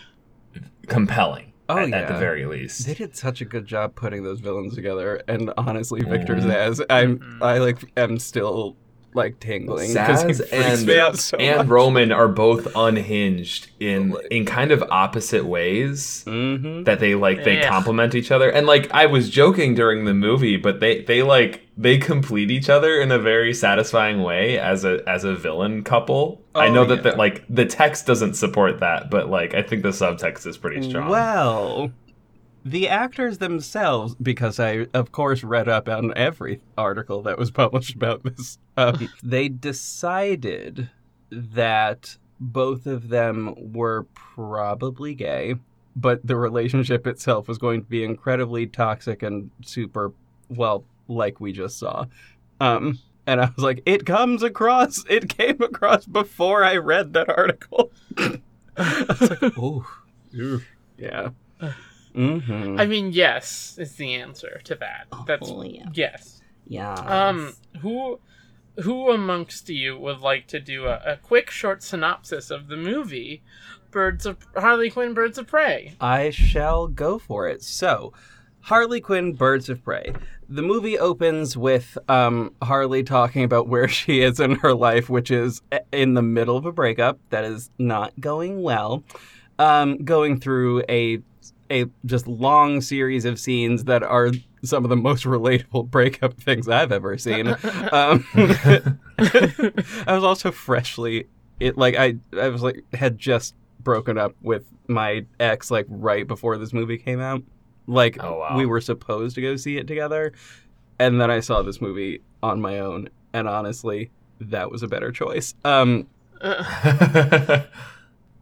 [0.89, 1.53] compelling.
[1.69, 2.87] Oh, at, at the very least.
[2.87, 6.45] They did such a good job putting those villains together, and honestly, Victor Mhm.
[6.45, 7.43] Zsasz, I'm Mhm.
[7.43, 8.77] I like am still
[9.17, 11.67] like tingling because he Zsasz freaks and, me out so and much.
[11.67, 16.23] Roman are both unhinged in in kind of opposite ways.
[16.27, 16.85] Mm-hmm.
[16.85, 17.69] that they like they Yeah.
[17.69, 21.63] complement each other and like i was joking during the movie but they they like
[21.77, 26.43] they complete each other in a very satisfying way as a as a villain couple
[26.55, 27.11] i Oh, know that yeah.
[27.13, 30.89] the, like the text doesn't support that but like i think the subtext is pretty
[30.89, 31.91] strong Well,
[32.67, 37.95] the actors themselves, because I of course read up on every article that was published
[37.95, 40.91] about this, um, they decided
[41.31, 45.55] that both of them were probably gay,
[45.95, 50.13] but the relationship itself was going to be incredibly toxic and super,
[50.49, 52.05] well, like we just saw.
[52.61, 52.99] Um,
[53.29, 57.93] and I was like, it comes across, it came across before I read that article.
[58.77, 59.85] I was like, ooh,
[60.99, 61.31] yeah.
[62.17, 62.81] Mm-hmm.
[62.81, 65.07] I mean, yes is the answer to that.
[65.27, 65.87] That's Oh, yeah.
[65.93, 66.41] yes.
[66.67, 66.95] yeah.
[66.95, 68.19] Um, who,
[68.83, 73.43] who amongst you would like to do a, a quick, short synopsis of the movie,
[73.91, 75.95] Birds of Harley Quinn, Birds of Prey?
[76.01, 77.63] I shall go for it.
[77.63, 78.13] So,
[78.61, 80.13] Harley Quinn, Birds of Prey.
[80.49, 85.31] The movie opens with um, Harley talking about where she is in her life, which
[85.31, 85.61] is
[85.93, 89.03] in the middle of a breakup that is not going well.
[89.59, 91.23] Um, going through a
[91.71, 94.31] a just long series of scenes that are
[94.63, 97.49] some of the most relatable breakup things I've ever seen.
[97.93, 98.25] Um,
[99.19, 99.73] I
[100.09, 101.27] was also freshly
[101.61, 106.27] it like I I was like had just broken up with my ex like right
[106.27, 107.43] before this movie came out.
[107.87, 108.57] Like Oh, wow.
[108.57, 110.33] we were supposed to go see it together,
[110.99, 115.13] and then I saw this movie on my own, and honestly, that was a better
[115.13, 115.55] choice.
[115.65, 116.09] Um,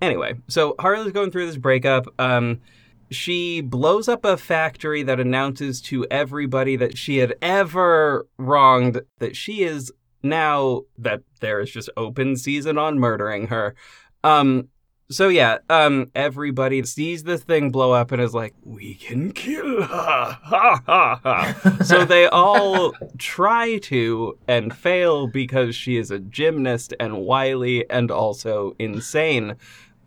[0.01, 2.07] anyway, so Harley's going through this breakup.
[2.19, 2.61] Um,
[3.15, 9.37] she blows up a factory that announces to everybody that she had ever wronged that
[9.37, 13.75] she is now that there is just open season on murdering her.
[14.23, 14.69] Um,
[15.11, 19.83] so yeah, um, everybody sees this thing blow up and is like, "We can kill
[19.83, 21.79] her!" Ha ha ha!
[21.85, 28.11] so they all try to and fail because she is a gymnast and wily and
[28.11, 29.57] also insane.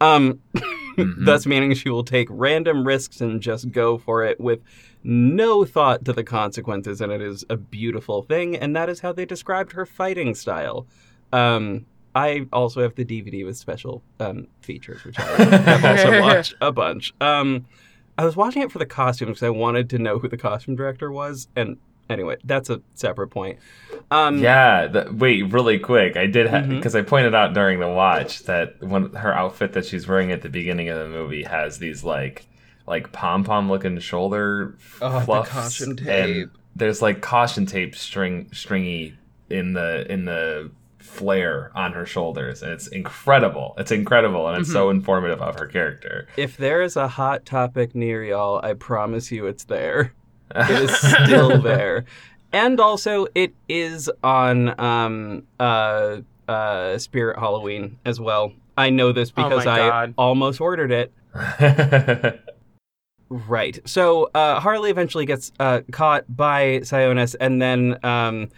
[0.01, 0.39] Um,
[0.97, 1.25] Mhm.
[1.25, 4.59] thus meaning she will take random risks and just go for it with
[5.03, 8.55] no thought to the consequences, and it is a beautiful thing.
[8.55, 10.85] And that is how they described her fighting style.
[11.31, 16.55] Um, I also have the DVD with special um, features, which I have also watched
[16.61, 17.13] a bunch.
[17.21, 17.65] Um,
[18.17, 20.75] I was watching it for the costumes because I wanted to know who the costume
[20.75, 21.77] director was, and
[22.09, 23.59] anyway, that's a separate point.
[24.11, 26.15] Um, yeah, the, wait, really quick.
[26.15, 30.07] I did because I pointed out during the watch that when her outfit that she's
[30.07, 32.47] wearing at the beginning of the movie has these like
[32.85, 38.49] like pom pom looking shoulder Oh, the fluffs, caution and there's like caution tape string
[38.53, 39.17] stringy
[39.49, 43.73] in the in the flare on her shoulders, and it's incredible.
[43.77, 46.27] It's incredible, and it's so informative of her character.
[46.37, 50.13] If there is a hot topic near y'all, I promise you it's there.
[50.55, 52.05] It is still there.
[52.53, 58.53] And also, it is on um, uh, uh, Spirit Halloween as well.
[58.77, 61.11] I know this Oh because my I almost ordered it.
[63.29, 63.79] Right.
[63.85, 68.49] So uh, Harley eventually gets uh, caught by Sionis, and then um,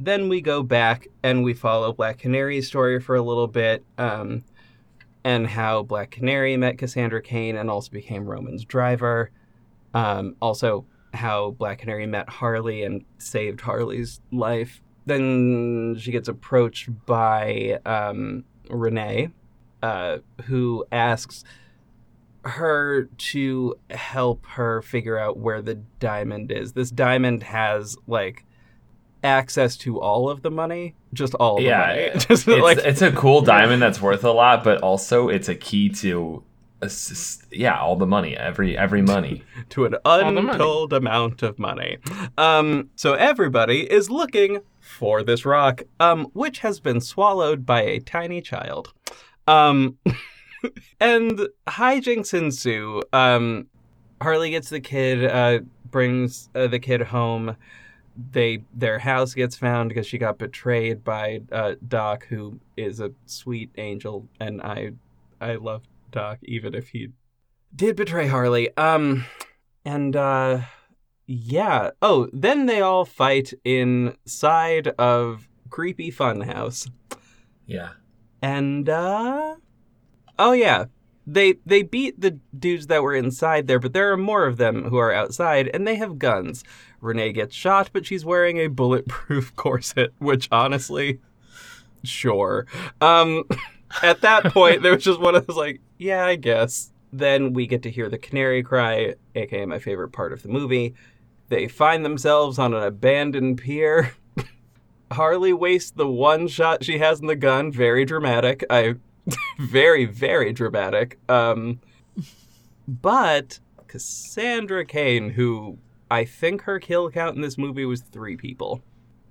[0.00, 4.42] then we go back and we follow Black Canary's story for a little bit, um,
[5.22, 9.30] and how Black Canary met Cassandra Cain and also became Roman's driver.
[9.94, 10.84] Um, also,
[11.18, 14.80] how Black Canary met Harley and saved Harley's life.
[15.06, 19.30] Then she gets approached by um, Renee,
[19.82, 21.44] uh, who asks
[22.44, 26.72] her to help her figure out where the diamond is.
[26.72, 28.44] This diamond has like
[29.24, 31.66] access to all of the money, just all of it.
[31.66, 32.10] yeah, money.
[32.28, 35.54] Just it's, like it's a cool diamond that's worth a lot, but also it's a
[35.54, 36.44] key to,
[36.80, 39.42] assist, yeah, all the money, every every money.
[39.70, 41.98] to an untold amount of money.
[42.36, 48.00] Um, so everybody is looking for this rock, um, which has been swallowed by a
[48.00, 48.92] tiny child.
[49.46, 49.98] Um,
[51.00, 53.02] and hijinks ensue.
[53.12, 53.66] Um,
[54.20, 55.60] Harley gets the kid, uh,
[55.90, 57.56] brings uh, the kid home.
[58.32, 63.12] They their house gets found because she got betrayed by uh, Doc, who is a
[63.26, 64.90] sweet angel, and I
[65.40, 67.08] I love Doc even if he
[67.74, 68.74] did betray Harley.
[68.76, 69.24] Um,
[69.84, 70.60] and uh,
[71.26, 71.90] yeah.
[72.00, 76.90] Oh, then they all fight inside of creepy funhouse,
[77.66, 77.90] Yeah.
[78.40, 79.56] and uh,
[80.38, 80.86] oh yeah,
[81.26, 84.84] they they beat the dudes that were inside there, but there are more of them
[84.84, 86.64] who are outside, and they have guns.
[87.00, 91.20] Renee gets shot, but she's wearing a bulletproof corset, which honestly,
[92.02, 92.66] sure.
[93.00, 93.44] Um,
[94.02, 96.92] at that point, there was just one of those like, yeah, I guess.
[97.12, 100.94] Then we get to hear the canary cry, aka my favorite part of the movie.
[101.48, 104.12] They find themselves on an abandoned pier.
[105.10, 107.72] Harley wastes the one shot she has in the gun.
[107.72, 108.62] Very dramatic.
[108.68, 108.96] I,
[109.58, 111.18] very very dramatic.
[111.30, 111.80] Um,
[112.86, 115.78] but Cassandra Cain, who
[116.10, 118.82] I think her kill count in this movie was three people,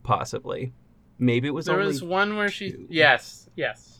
[0.03, 0.73] possibly.
[1.19, 2.71] Maybe it was There only was one where she.
[2.71, 2.87] two.
[2.89, 3.96] Yes, yes.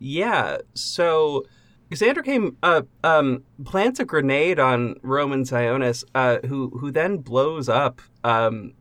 [0.00, 1.44] Yeah, so
[1.90, 7.68] Cassandra Cain uh, um, plants a grenade on Roman Sionis, uh, who who then blows
[7.68, 8.72] up um,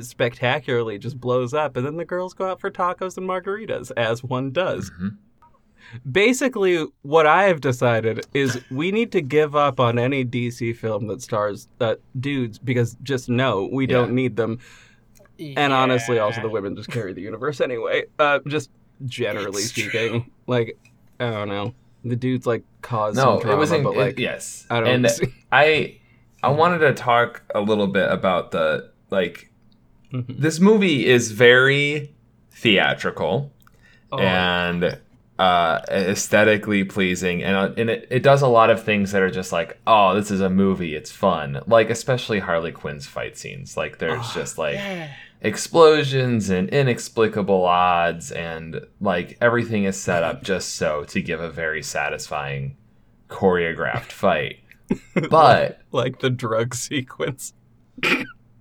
[0.00, 4.24] spectacularly, just blows up, and then the girls go out for tacos and margaritas, as
[4.24, 4.90] one does.
[4.90, 5.18] Mhm.
[6.10, 11.06] Basically, what I have decided is we need to give up on any DC film
[11.08, 14.58] that stars uh, dudes because just no, we don't need them.
[15.56, 18.04] And honestly, also the women just carry the universe anyway.
[18.18, 18.70] Uh, just
[19.06, 20.78] generally It's speaking, like
[21.20, 23.84] I don't know, the dudes like cause No, some drama, it wasn't.
[23.84, 24.88] but like yes, I don't.
[24.88, 25.98] And see- I
[26.42, 29.50] I wanted to talk a little bit about the like
[30.12, 30.38] Mhm.
[30.40, 32.14] this movie is very
[32.52, 33.52] theatrical
[34.10, 34.98] Oh, and
[35.38, 39.30] uh, aesthetically pleasing, and uh, and it, it does a lot of things that are
[39.30, 41.60] just like, oh, this is a movie, it's fun.
[41.66, 43.76] Like especially Harley Quinn's fight scenes.
[43.76, 45.10] Like there's Oh, just like Yeah.
[45.40, 51.50] Explosions and inexplicable odds, and like everything is set up just so to give a
[51.50, 52.76] very satisfying
[53.28, 54.58] choreographed fight.
[55.30, 57.52] But like the drug sequence.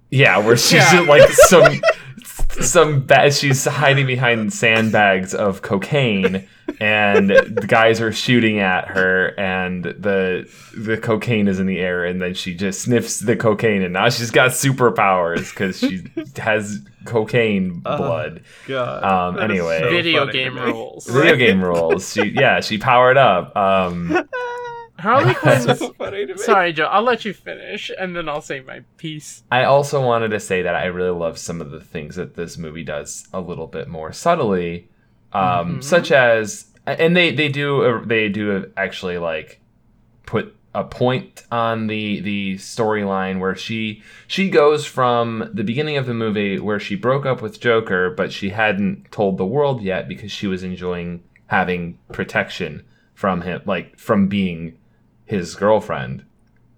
[0.09, 1.01] Yeah, where she's Yeah.
[1.01, 1.81] like some
[2.61, 3.33] some bad.
[3.33, 6.47] She's hiding behind sandbags of cocaine,
[6.79, 12.05] and the guys are shooting at her, and the the cocaine is in the air,
[12.05, 16.03] and then she just sniffs the cocaine, and now she's got superpowers because she
[16.37, 18.41] has cocaine Uh, blood.
[18.67, 19.03] God.
[19.03, 19.79] Um, that is anyway.
[19.79, 21.07] so Video funny game rules.
[21.07, 22.11] Video game rules.
[22.13, 23.55] She yeah, she powered up.
[23.55, 24.09] Um,
[24.99, 25.79] Harley Quinn's.
[25.79, 26.39] so funny to me.
[26.39, 26.85] Sorry, Joe.
[26.85, 29.43] I'll let you finish, and then I'll say my piece.
[29.51, 32.57] I also wanted to say that I really love some of the things that this
[32.57, 34.89] movie does a little bit more subtly,
[35.33, 35.83] um, Mhm.
[35.83, 39.59] such as, and they they do they do actually like
[40.25, 46.05] put a point on the the storyline where she she goes from the beginning of
[46.05, 50.07] the movie where she broke up with Joker, but she hadn't told the world yet
[50.07, 52.83] because she was enjoying having protection
[53.15, 54.77] from him, like from being
[55.27, 56.23] his girlfriend.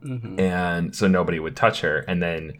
[0.01, 0.39] Mhm.
[0.39, 2.05] and so nobody would touch her.
[2.07, 2.53] And then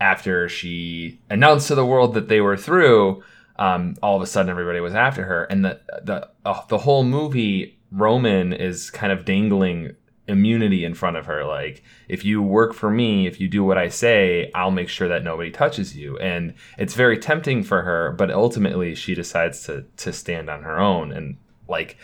[0.00, 3.22] after she announced to the world that they were through,
[3.58, 7.04] um, all of a sudden everybody was after her, and the the uh, the whole
[7.04, 9.96] movie Roman is kind of dangling
[10.28, 11.44] immunity in front of her.
[11.44, 15.08] Like if you work for me if you do what i say i'll make sure
[15.08, 16.16] that nobody touches you.
[16.18, 20.78] And it's very tempting for her but ultimately she decides to to stand on her
[20.78, 21.12] own.
[21.12, 21.36] And
[21.68, 21.96] like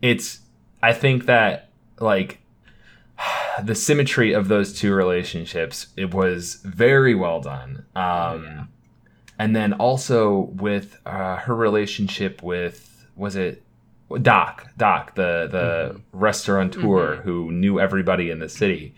[0.00, 0.40] it's
[0.82, 2.40] i think that like
[3.62, 7.84] the symmetry of those two relationships it was very well done.
[7.94, 8.64] Um yeah.
[9.38, 13.62] and then also with uh, her relationship with was it
[14.20, 18.94] doc doc the the restaurateur who knew everybody in the city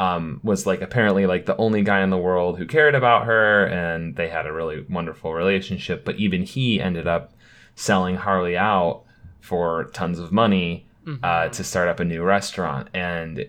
[0.00, 3.66] um, was like apparently like the only guy in the world who cared about her
[3.66, 6.06] and they had a really wonderful relationship.
[6.06, 7.34] But even he ended up
[7.74, 9.02] selling harley out
[9.40, 10.86] for tons of money
[11.22, 12.88] uh, to start up a new restaurant.
[12.94, 13.46] And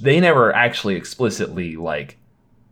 [0.00, 2.18] they never actually explicitly like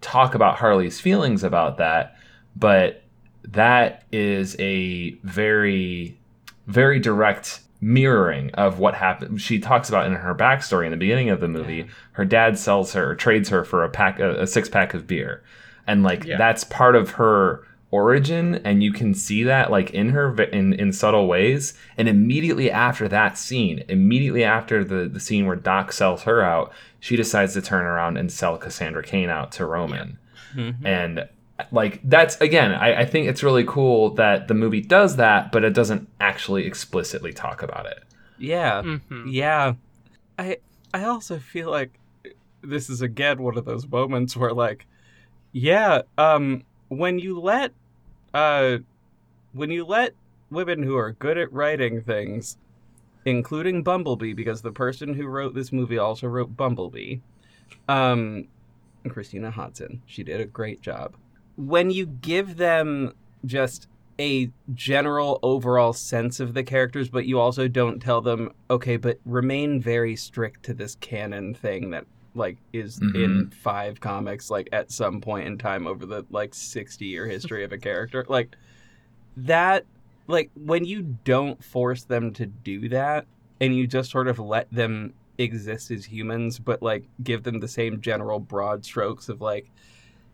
[0.01, 2.17] talk about harley's feelings about that
[2.57, 3.03] but
[3.45, 6.19] that is a very
[6.67, 9.39] very direct mirroring of what happened.
[9.39, 12.95] She talks about in her backstory in the beginning of the movie her dad sells
[12.95, 15.43] her or trades her for a pack a, a six pack of beer.
[15.87, 16.39] And like Yeah.
[16.39, 17.67] that's part of her
[17.99, 20.27] origin and you can see that like in her
[20.61, 25.55] in in subtle ways and immediately after that scene immediately after the the scene where
[25.71, 29.65] doc sells her out she decides to turn around and sell cassandra Cain out to
[29.65, 30.19] roman
[30.85, 31.29] and
[31.71, 35.63] like that's again I, I think it's really cool that the movie does that but
[35.63, 38.01] it doesn't actually explicitly talk about it
[38.39, 38.83] Yeah.
[38.83, 39.25] Mhm.
[39.43, 39.75] Yeah.
[40.39, 40.59] I
[40.93, 41.93] I also feel like
[42.63, 44.87] this is again one of those moments where like
[45.53, 47.73] yeah, um when you let
[48.35, 48.79] uh
[49.53, 50.15] when you let
[50.51, 52.59] women who are good at writing things
[53.25, 57.19] including Bumblebee because the person who wrote this movie also wrote Bumblebee.
[57.89, 58.49] Um
[59.09, 60.03] Christina Hodson.
[60.07, 61.15] She did a great job.
[61.57, 63.87] When you give them just
[64.19, 69.19] a general overall sense of the characters, but you also don't tell them, okay, but
[69.25, 73.49] remain very strict to this canon thing that like is in mm-hmm.
[73.51, 77.73] five comics like at some point in time over the like 60 year history of
[77.73, 78.25] a character.
[78.29, 78.57] Like
[79.37, 79.85] that
[80.27, 83.27] like when you don't force them to do that
[83.61, 87.69] and you just sort of let them exist as humans but like give them the
[87.69, 89.71] same general broad strokes of like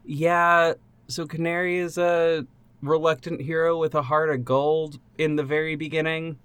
[0.04, 0.74] yeah
[1.08, 2.46] so canary is a
[2.82, 6.38] reluctant hero with a heart of gold in the very beginning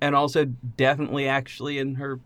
[0.00, 2.18] and also definitely actually in her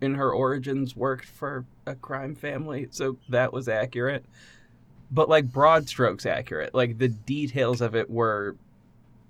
[0.00, 4.24] in her origins worked for a crime family so that was accurate.
[5.10, 6.74] But like broad strokes accurate.
[6.74, 8.56] Like the details of it were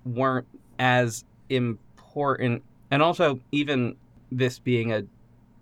[0.04, 0.46] weren't
[0.78, 2.62] as important.
[2.90, 3.96] And also even
[4.32, 5.04] this being a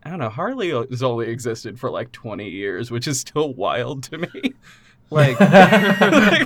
[0.05, 4.03] i don't know harley has only existed for like 20 years which is still wild
[4.05, 4.29] to me.
[5.11, 5.39] Like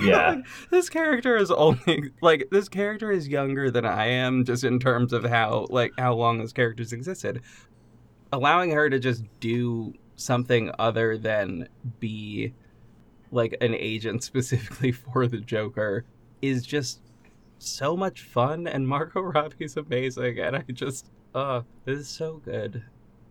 [0.03, 0.41] Yeah.
[0.71, 5.13] this character is only like this character is younger than i am just in terms
[5.13, 7.41] of how like how long this character's existed
[8.31, 11.67] allowing her to just do something other than
[11.99, 12.53] be
[13.31, 16.05] like an agent specifically for the Joker
[16.41, 17.01] is just
[17.59, 22.83] so much fun and Margot Robbie's amazing and I just uh this is so good.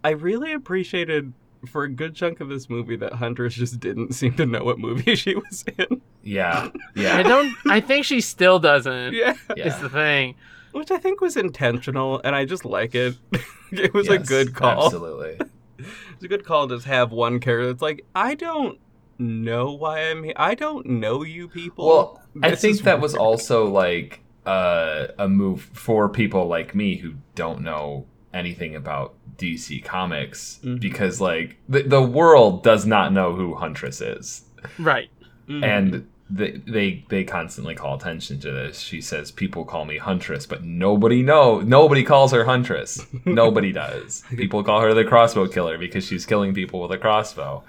[0.04, 1.32] I really appreciated
[1.68, 4.78] for a good chunk of this movie that Huntress just didn't seem to know what
[4.78, 6.00] movie she was in.
[6.22, 7.16] yeah Yeah.
[7.16, 7.52] I don't.
[7.68, 9.14] I think she still doesn't.
[9.14, 9.32] Yeah.
[9.32, 10.34] Is yeah the thing.
[10.76, 13.16] Which I think was intentional and I just like it.
[13.72, 14.84] it was a good call.
[14.86, 15.38] absolutely
[15.78, 18.78] It's a good call to just have one character that's like, I don't
[19.18, 20.32] know why I'm here.
[20.36, 21.86] I don't know you people.
[21.86, 26.96] Well, I think is that was also like uh, a move for people like me
[26.96, 30.80] who don't know anything about DC Comics Mhm.
[30.80, 34.44] because like the the world does not know who Huntress is,
[34.78, 35.10] Right.
[35.48, 35.64] Mhm.
[35.64, 38.80] and they, they they constantly call attention to this.
[38.80, 43.06] She says people call me Huntress, but nobody know nobody calls her Huntress.
[43.24, 44.24] nobody does.
[44.30, 47.62] People call her the crossbow killer because she's killing people with a crossbow.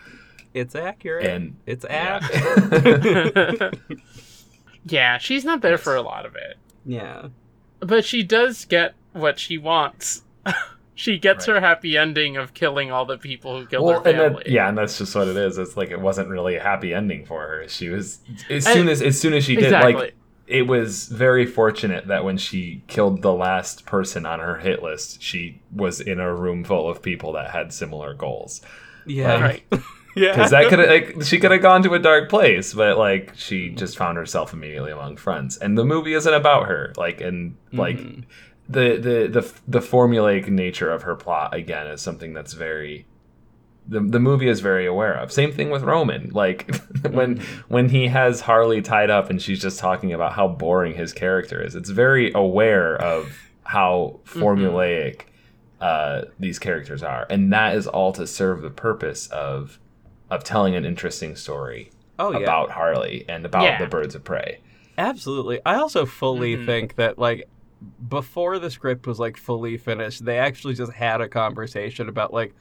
[0.53, 1.25] it's accurate.
[1.25, 2.19] And it's yeah.
[4.85, 7.27] yeah, she's not there for a lot of it, yeah.
[7.79, 10.23] but she does get what she wants.
[10.97, 11.53] she gets Right.
[11.55, 14.43] her happy ending of killing all the people who killed well, her and family.
[14.43, 15.57] that, yeah, and that's just what it is.
[15.57, 17.67] It's like it wasn't really a happy ending for her.
[17.69, 19.93] She was as And- soon as as soon as she did exactly.
[19.93, 20.13] like
[20.47, 25.21] it was very fortunate that when she killed the last person on her hit list,
[25.21, 28.61] she was in a room full of people that had similar goals.
[29.05, 29.39] Yeah.
[29.41, 29.63] right.
[30.15, 30.31] Yeah.
[30.31, 33.69] Because that could like she could have gone to a dark place, but like she
[33.69, 35.57] just found herself immediately among friends.
[35.57, 36.91] And the movie isn't about her.
[36.97, 38.23] Like and like Mhm.
[38.69, 43.05] The the the the formulaic nature of her plot again is something that's very
[43.89, 45.31] the, the movie is very aware of.
[45.31, 46.29] Same thing with Roman.
[46.31, 46.75] Like
[47.09, 47.37] when
[47.69, 51.61] when he has Harley tied up and she's just talking about how boring his character
[51.63, 51.73] is.
[51.75, 53.31] It's very aware of
[53.63, 55.21] how formulaic
[55.79, 59.79] uh, these characters are, and that is all to serve the purpose of
[60.29, 61.89] of telling an interesting story
[62.19, 62.39] oh yeah.
[62.39, 63.79] about Harley and about Yeah.
[63.79, 64.59] the birds of prey.
[64.97, 65.61] Absolutely.
[65.65, 66.65] I also fully Mhm.
[66.65, 67.47] think that like
[68.09, 72.53] before the script was like fully finished, they actually just had a conversation about like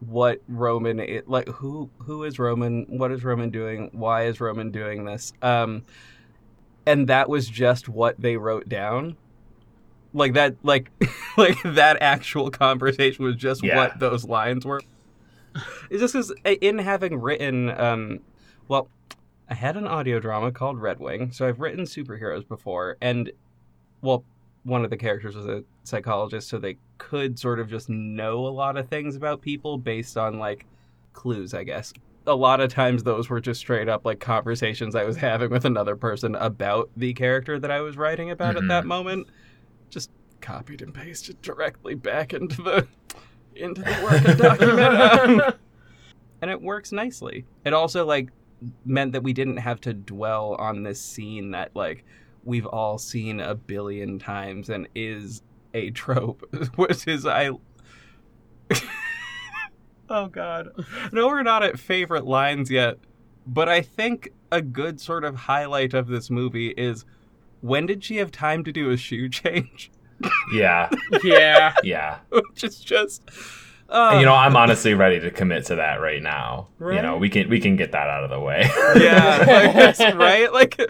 [0.00, 2.86] what Roman i like who who is Roman?
[2.88, 3.90] What is Roman doing?
[3.92, 5.32] Why is Roman doing this?
[5.42, 5.84] Um
[6.86, 9.16] and that was just what they wrote down.
[10.12, 10.90] Like that like
[11.36, 13.76] like that actual conversation was just Yeah.
[13.76, 14.82] what those lines were.
[15.90, 18.20] It's just because in having written um
[18.66, 18.88] well
[19.48, 23.30] I had an audio drama called Red Wing, so I've written superheroes before, and
[24.00, 24.24] well,
[24.64, 28.48] one of the characters was a psychologist, so they could sort of just know a
[28.48, 30.66] lot of things about people based on like
[31.12, 31.92] clues, I guess.
[32.26, 35.64] A lot of times those were just straight up like conversations I was having with
[35.64, 38.62] another person about the character that I was writing about Mhm.
[38.62, 39.26] at that moment.
[39.90, 40.10] Just
[40.40, 42.86] copied and pasted directly back into the
[43.56, 44.80] into the working document.
[45.40, 45.54] Um,
[46.40, 47.44] and it works nicely.
[47.64, 48.30] It also like
[48.84, 52.04] meant that we didn't have to dwell on this scene that like
[52.44, 55.42] we've all seen a billion times and is
[55.74, 56.42] a trope,
[56.76, 57.50] which is I.
[60.10, 60.70] oh God,
[61.12, 62.98] no, we're not at favorite lines yet,
[63.46, 67.04] but I think a good sort of highlight of this movie is
[67.60, 69.90] when did she have time to do a shoe change?
[70.52, 70.88] Yeah,
[71.24, 71.74] yeah.
[71.82, 72.18] yeah.
[72.30, 73.22] which is just.
[73.92, 76.68] Uh, And, you know, I'm honestly ready to commit to that right now.
[76.80, 78.62] You know, we can we can get that out of the way.
[78.96, 80.50] yeah, like, right.
[80.52, 80.80] Like,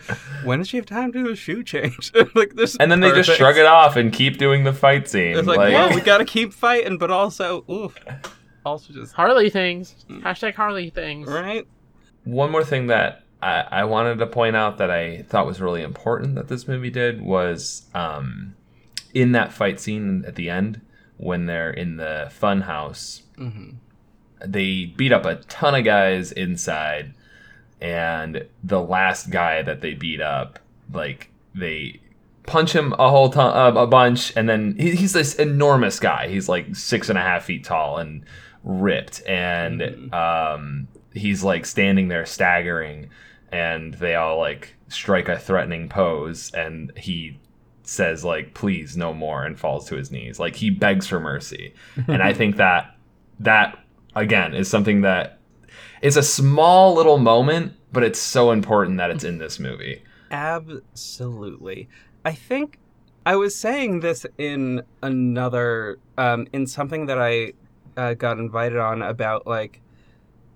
[0.44, 2.12] when does she have time to do a shoe change?
[2.34, 5.36] like, this, and then they just shrug it off and keep doing the fight scene.
[5.36, 7.98] It's like, well, we gotta keep fighting, but also, oof,
[8.64, 9.96] also just Harley things.
[10.08, 11.26] Hashtag Harley things.
[11.28, 11.66] right.
[12.24, 15.82] One more thing that I, I wanted to point out that I thought was really
[15.82, 18.54] important that this movie did was um,
[19.12, 20.80] in that fight scene at the end
[21.16, 23.74] when they're in the fun house, Mhm.
[24.44, 27.14] they beat up a ton of guys inside,
[27.80, 30.58] and the last guy that they beat up,
[30.92, 32.00] like they
[32.46, 36.28] punch him a whole ton, uh, a bunch, and then he, he's this enormous guy.
[36.28, 38.24] He's like six and a half feet tall and
[38.64, 40.12] ripped, and Mhm.
[40.14, 43.10] um, he's like standing there staggering,
[43.52, 47.38] and they all like strike a threatening pose, and he
[47.84, 51.74] says like please no more and falls to his knees like he begs for mercy
[52.08, 52.96] and i think that
[53.40, 53.78] that
[54.14, 55.38] again is something that
[56.00, 60.02] is a small little moment but it's so important that it's in this movie
[60.32, 61.90] Absolutely.
[62.24, 62.78] I think
[63.26, 67.52] I was saying this in another, um, in something that I
[67.96, 69.82] uh, got invited on about like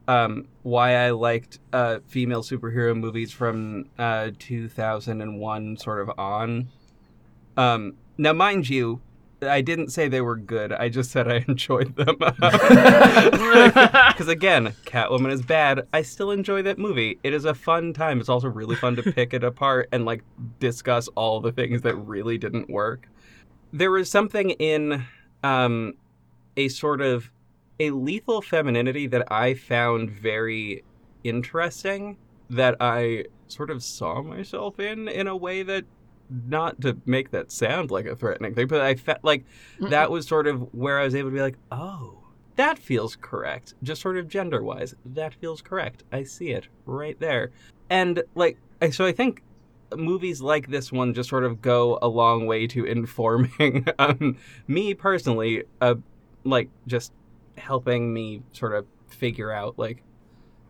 [0.08, 6.70] um, why I liked uh, female superhero movies from uh, 2001 sort of on.
[7.56, 9.00] Um, now, mind you,
[9.42, 10.72] I didn't say they were good.
[10.72, 12.16] I just said I enjoyed them.
[14.16, 15.86] Because again, Catwoman is bad.
[15.92, 17.18] I still enjoy that movie.
[17.22, 18.18] It is a fun time.
[18.18, 20.22] It's also really fun to pick it apart and like
[20.58, 23.08] discuss all the things that really didn't work.
[23.72, 25.04] There was something in
[25.42, 25.94] um,
[26.56, 27.30] a sort of
[27.78, 30.82] a lethal femininity that I found very
[31.24, 32.16] interesting.
[32.48, 35.84] That I sort of saw myself in in a way that
[36.30, 39.44] not to make that sound like a threatening thing, but I felt like
[39.90, 42.18] that was sort of where I was able to be like, oh,
[42.56, 43.74] that feels correct.
[43.82, 46.04] Just sort of gender wise, that feels correct.
[46.12, 47.50] I see it right there.
[47.90, 49.42] And like, I- so I think
[49.96, 54.94] movies like this one just sort of go a long way to informing um, me
[54.94, 55.94] personally, uh,
[56.44, 57.12] like just
[57.56, 60.02] helping me sort of figure out like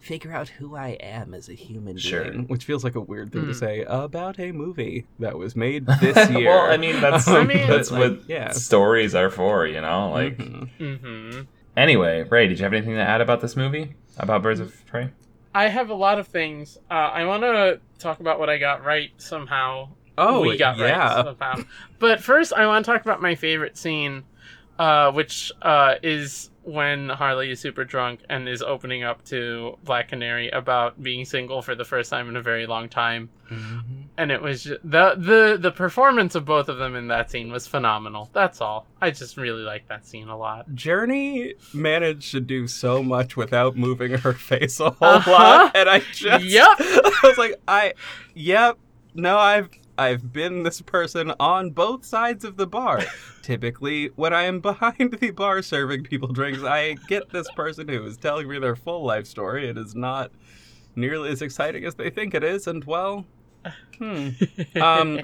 [0.07, 2.25] figure out who I am as a human Sure.
[2.31, 3.59] being, which feels like a weird thing to Hmm.
[3.59, 6.49] say about a movie that was made this year.
[6.49, 8.51] well i mean that's I mean, that's like, what yeah.
[8.53, 10.69] stories are for you know like Mhm.
[11.01, 11.41] hmm
[11.77, 15.11] anyway ray did you have anything to add about this movie about birds of prey
[15.55, 16.77] I have a lot of things.
[16.91, 19.89] Uh, I want to talk about what I got right somehow.
[20.19, 21.23] Oh, we got right yeah.
[21.25, 21.63] somehow.
[21.99, 24.25] But first, I want to talk about my favorite scene,
[24.79, 30.09] uh, which uh, is when Harley is super drunk and is opening up to Black
[30.09, 33.31] Canary about being single for the first time in a very long time.
[34.19, 37.53] And it was ju- the the the performance of both of them in that scene
[37.53, 38.29] was phenomenal.
[38.33, 38.87] That's all.
[39.01, 40.69] I just really like that scene a lot.
[40.71, 45.31] Jurnee managed to do so much without moving her face a whole Uh-huh.
[45.31, 46.67] lot, and I just Yep.
[46.81, 47.95] I was like, I,
[48.35, 48.79] yep,
[49.15, 53.03] no, I've I've been this person on both sides of the bar.
[53.47, 58.05] Typically, when I am behind the bar serving people drinks, I get this person who
[58.05, 59.69] is telling me their full life story.
[59.69, 60.33] It is not
[60.97, 63.25] nearly as exciting as they think it is, and well,
[63.99, 64.31] hmm.
[64.81, 65.21] Um,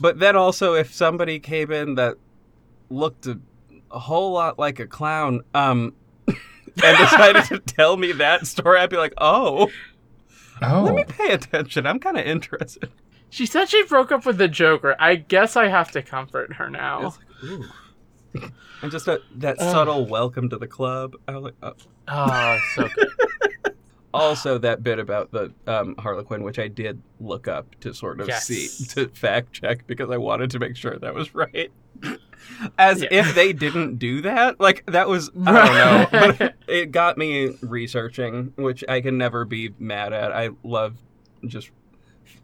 [0.00, 2.16] But then also, if somebody came in that
[2.88, 3.38] looked a,
[3.92, 5.94] a whole lot like a clown, um,
[6.26, 9.70] and decided to tell me that story, I'd be like, oh,
[10.60, 11.86] oh let me pay attention.
[11.86, 12.90] I'm kind of interested.
[13.30, 14.94] She said she broke up with the Joker.
[14.98, 17.14] I guess I have to comfort her now.
[17.42, 17.64] Like, ooh.
[18.82, 21.14] And just a, that subtle welcome to the club.
[21.28, 21.74] I was like, oh.
[22.08, 23.08] Oh, so good.
[24.14, 28.28] also that bit about the um, Harlequin, which I did look up to sort of
[28.28, 28.46] Yes.
[28.46, 31.70] see to fact check because I wanted to make sure that was right.
[32.78, 33.08] As Yeah.
[33.10, 37.56] if they didn't do that, like that was I don't know, but it got me
[37.60, 40.32] researching, which I can never be mad at.
[40.32, 40.96] I love
[41.46, 41.70] just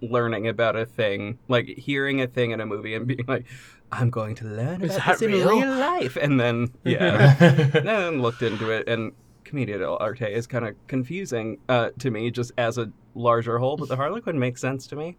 [0.03, 3.47] learning about a thing, like hearing a thing in a movie and being like,
[3.93, 5.51] "I'm going to learn about this in real?
[5.61, 9.13] real life," and then yeah and then looked into it and
[9.45, 13.89] Commedia dell'arte is kind of confusing uh, to me just as a larger whole but
[13.89, 15.17] the harlequin makes sense to me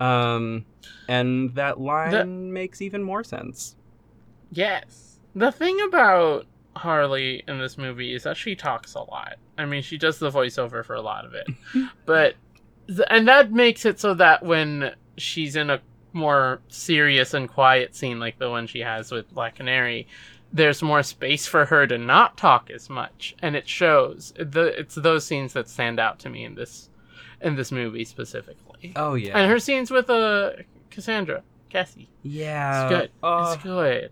[0.00, 0.64] um,
[1.08, 3.74] and that line The- makes even more sense
[4.50, 5.18] Yes.
[5.34, 9.34] The thing about Harley in this movie is that she talks a lot.
[9.58, 11.46] I mean, she does the voiceover for a lot of it.
[12.06, 12.34] but
[13.10, 15.80] and that makes it so that when she's in a
[16.12, 20.06] more serious and quiet scene like the one she has with Black Canary,
[20.52, 24.32] there's more space for her to not talk as much, and it shows.
[24.36, 26.88] The it's those scenes that stand out to me in this
[27.40, 28.92] in this movie specifically.
[28.96, 30.52] oh yeah And her scenes with uh
[30.90, 32.08] Cassandra, Cassie.
[32.22, 33.10] yeah It's good.
[33.22, 34.10] uh, it's good.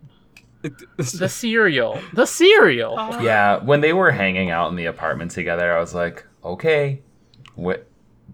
[0.98, 2.00] The cereal.
[2.12, 2.98] The cereal.
[2.98, 7.02] uh, yeah, when they were hanging out in the apartment together, I was like, okay,
[7.54, 7.86] what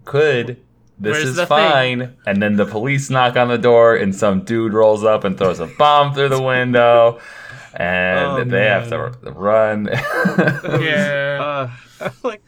[0.05, 0.61] could
[0.99, 2.15] this Where's is the fine.
[2.25, 5.59] And then the police knock on the door, and some dude rolls up and throws
[5.59, 7.19] a bomb through the window,
[7.73, 9.89] and Oh, they have to run.
[10.81, 11.69] Yeah.
[11.99, 12.41] uh, like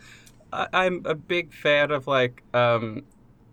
[0.53, 3.03] I, I'm a big fan of like um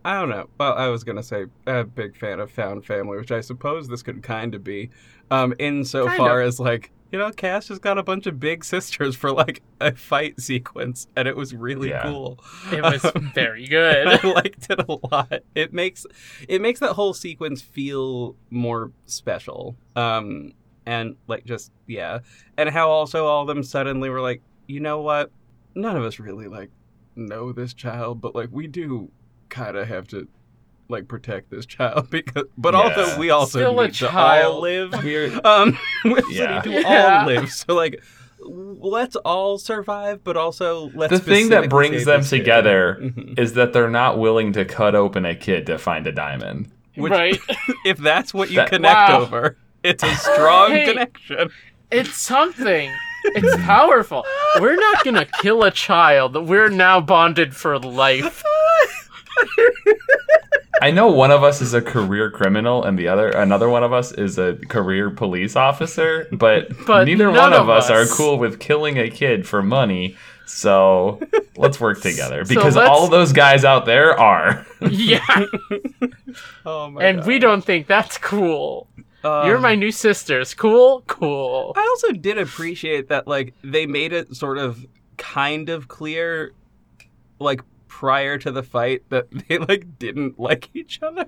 [0.04, 0.48] I don't know.
[0.58, 4.02] Well, I was gonna say a big fan of Found Family, which I suppose this
[4.02, 4.90] could kind of be,
[5.30, 9.14] um, insofar Kind as like you know, Cass just got a bunch of big sisters
[9.14, 12.02] for like a fight sequence, and it was really Yeah.
[12.02, 12.40] cool.
[12.72, 13.04] It was
[13.34, 14.06] very good.
[14.24, 15.42] I liked it a lot.
[15.54, 16.06] It makes
[16.48, 19.76] it makes that whole sequence feel more special.
[19.94, 20.52] Um
[20.86, 22.20] and like just yeah.
[22.56, 25.30] And how also all of them suddenly were like, you know what?
[25.74, 26.70] None of us really like
[27.14, 29.10] know this child, but like we do
[29.50, 30.26] kind of have to
[30.92, 32.80] like protect this child because but Yeah.
[32.80, 34.62] also we also Still a need to all child.
[34.62, 34.92] live.
[35.02, 36.60] We're Um we Yeah.
[36.60, 37.18] need to Yeah.
[37.20, 37.50] all live.
[37.50, 38.02] So like
[38.44, 42.38] let's all survive, but also let's the thing that brings them this kid.
[42.38, 43.38] together Mhm.
[43.38, 46.70] is that they're not willing to cut open a kid to find a diamond.
[46.96, 47.38] Which- right.
[47.84, 49.20] if that's what you That- connect Wow.
[49.22, 50.84] over, it's a strong Hey.
[50.86, 51.50] connection.
[51.90, 52.90] It's something.
[53.24, 54.24] It's powerful.
[54.60, 56.48] We're not gonna kill a child.
[56.48, 58.42] We're now bonded for life.
[60.80, 63.92] I know one of us is a career criminal and the other another one of
[63.92, 68.36] us is a career police officer, but, But neither one of of us, are cool
[68.38, 70.16] with killing a kid for money.
[70.44, 71.20] So
[71.56, 74.66] let's work together because let's- all those guys out there are.
[74.90, 75.24] Yeah.
[76.66, 78.88] Oh my And we don't think that's cool.
[79.22, 80.52] Um, You're my new sisters.
[80.54, 81.04] Cool?
[81.06, 81.72] Cool.
[81.76, 84.84] I also did appreciate that, like they made it sort of
[85.16, 86.52] kind of clear,
[87.38, 87.62] like
[88.02, 91.26] prior to the fight, that they like didn't like each other.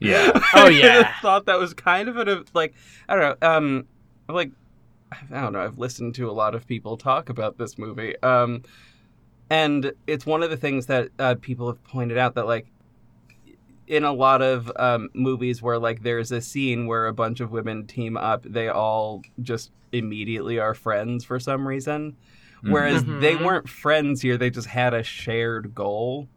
[0.00, 0.32] Yeah.
[0.54, 1.12] Oh, yeah.
[1.14, 2.74] I thought that was kind of a like
[3.10, 3.46] I don't know.
[3.46, 3.86] Um,
[4.26, 4.50] like
[5.12, 5.60] I don't know.
[5.60, 8.14] I've listened to a lot of people talk about this movie.
[8.22, 8.62] Um,
[9.50, 12.66] and it's one of the things that uh, people have pointed out that like
[13.86, 17.52] in a lot of um, movies where like there's a scene where a bunch of
[17.52, 22.16] women team up, they all just immediately are friends for some reason.
[22.62, 23.44] Whereas they Mhm.
[23.44, 26.28] weren't friends here; they just had a shared goal.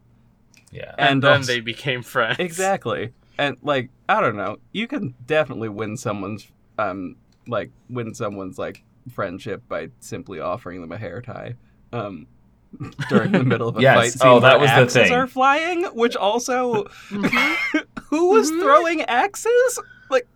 [0.70, 0.94] Yeah.
[0.96, 2.38] And, and then also- they became friends.
[2.38, 3.12] Exactly.
[3.38, 7.16] And like I don't know, you can definitely win someone's um
[7.46, 11.54] like win someone's like friendship by simply offering them a hair tie.
[11.92, 12.26] Um
[13.10, 13.96] during the middle of a Yes.
[13.96, 15.12] fight scene Oh, that where was the axes thing.
[15.12, 17.84] are flying, which also Mhm.
[18.10, 18.60] who was Mhm.
[18.62, 19.78] throwing axes?
[20.08, 20.26] Like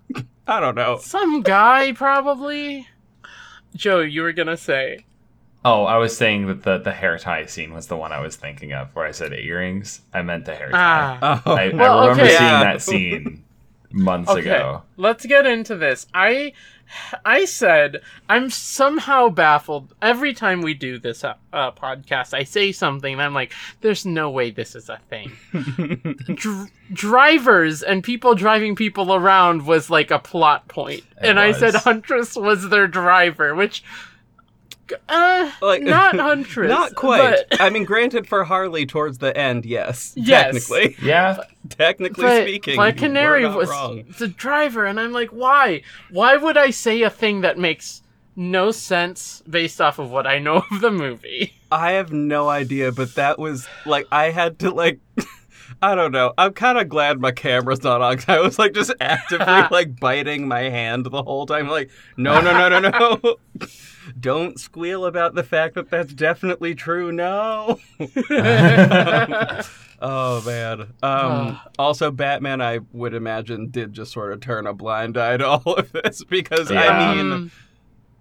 [0.48, 0.98] I don't know.
[1.00, 2.86] Some guy, probably.
[3.74, 5.04] Joe, you were gonna say.
[5.68, 8.36] Oh, I was saying that the, the hair tie scene was the one I was
[8.36, 10.00] thinking of where I said earrings.
[10.14, 11.18] I meant the hair tie.
[11.20, 11.42] Ah.
[11.44, 12.36] Oh, I, Well, I remember okay.
[12.36, 12.64] seeing Yeah.
[12.64, 13.44] that scene
[13.90, 14.40] months Okay.
[14.42, 14.82] ago.
[14.96, 16.06] Let's get into this.
[16.14, 16.52] I
[17.24, 22.32] I said I'm somehow baffled every time we do this uh, uh, podcast.
[22.32, 25.32] I say something and I'm like, "There's no way this is a thing."
[26.36, 31.50] Dr- drivers and people driving people around was like a plot point, It and I
[31.52, 31.74] said.
[31.74, 33.82] Huntress was their driver, which,
[35.08, 37.44] uh, Like- not Huntress, Not quite.
[37.50, 40.12] but- I mean, granted, for Harley towards the end, yes.
[40.16, 40.68] Yes.
[40.68, 41.38] Technically, Yeah.
[41.68, 44.04] technically but speaking, Black we're Canary not was wrong.
[44.18, 45.82] the driver, and I'm like, why?
[46.10, 48.02] Why would I say a thing that makes
[48.34, 51.54] no sense based off of what I know of the movie?
[51.72, 55.00] I have no idea, but that was like I had to like
[55.82, 56.32] I don't know.
[56.38, 58.18] I'm kind of glad my camera's not on.
[58.28, 61.68] I was like just actively like biting my hand the whole time.
[61.68, 63.36] Like, no, no, no, no, no.
[64.20, 67.10] Don't squeal about the fact that that's definitely true.
[67.10, 67.80] No.
[70.00, 70.86] oh man.
[71.02, 71.58] Um.
[71.78, 75.74] also, Batman, I would imagine, did just sort of turn a blind eye to all
[75.74, 77.50] of this because I mean, Um,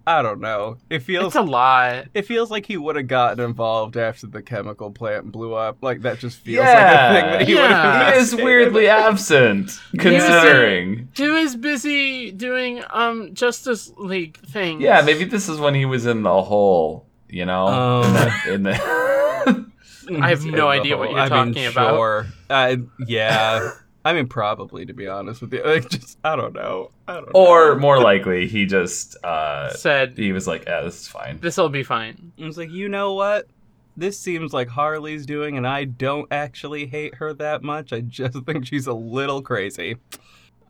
[0.08, 0.76] I don't know.
[0.88, 2.06] It feels it's a lot.
[2.14, 5.78] it feels like he would have gotten involved after the chemical plant blew up.
[5.82, 7.12] Like that just feels Yeah.
[7.12, 8.04] like a thing that he would Yeah.
[8.04, 8.14] have.
[8.14, 11.08] He is weirdly absent, considering.
[11.14, 14.80] He was busy doing um Justice League things.
[14.80, 17.06] Yeah, maybe this is when he was in the hole.
[17.28, 18.02] You know, Oh.
[18.06, 21.94] in, the, in the I have no idea what you're I mean, talking about.
[21.96, 22.26] Sure.
[22.48, 22.76] Uh,
[23.08, 23.70] yeah.
[24.06, 26.90] I mean, probably to be honest with you, like just I don't know.
[27.08, 27.30] I don't.
[27.34, 27.80] or know.
[27.80, 31.82] more likely, he just uh, said he was like, "Yeah, this is fine." this'll be
[31.82, 32.32] fine.
[32.40, 33.48] I was like, you know what?
[33.96, 37.92] This seems like Harley's doing, and I don't actually hate her that much.
[37.92, 39.96] I just think she's a little crazy.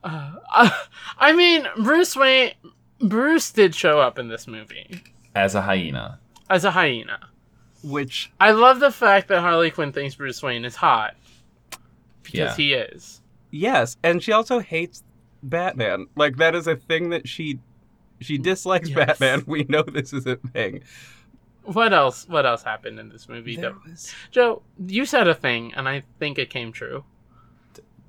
[0.02, 0.36] Uh,
[1.18, 2.52] I mean, Bruce Wayne.
[3.00, 5.02] Bruce did show up in this movie
[5.34, 6.18] As a hyena,
[6.48, 7.18] as a hyena.
[7.84, 11.14] Which I love the fact that Harley Quinn thinks Bruce Wayne is hot
[12.22, 12.56] because Yeah.
[12.56, 13.20] he is.
[13.56, 15.02] Yes, and she also hates
[15.42, 16.06] Batman.
[16.16, 17.58] Like that is a thing that she
[18.20, 18.96] she dislikes Yes.
[19.06, 19.44] Batman.
[19.46, 20.82] We know this is a thing.
[21.64, 22.28] What else?
[22.28, 23.56] What else happened in this movie?
[23.56, 27.04] There That, was- Joe, you said a thing, and I think it came true.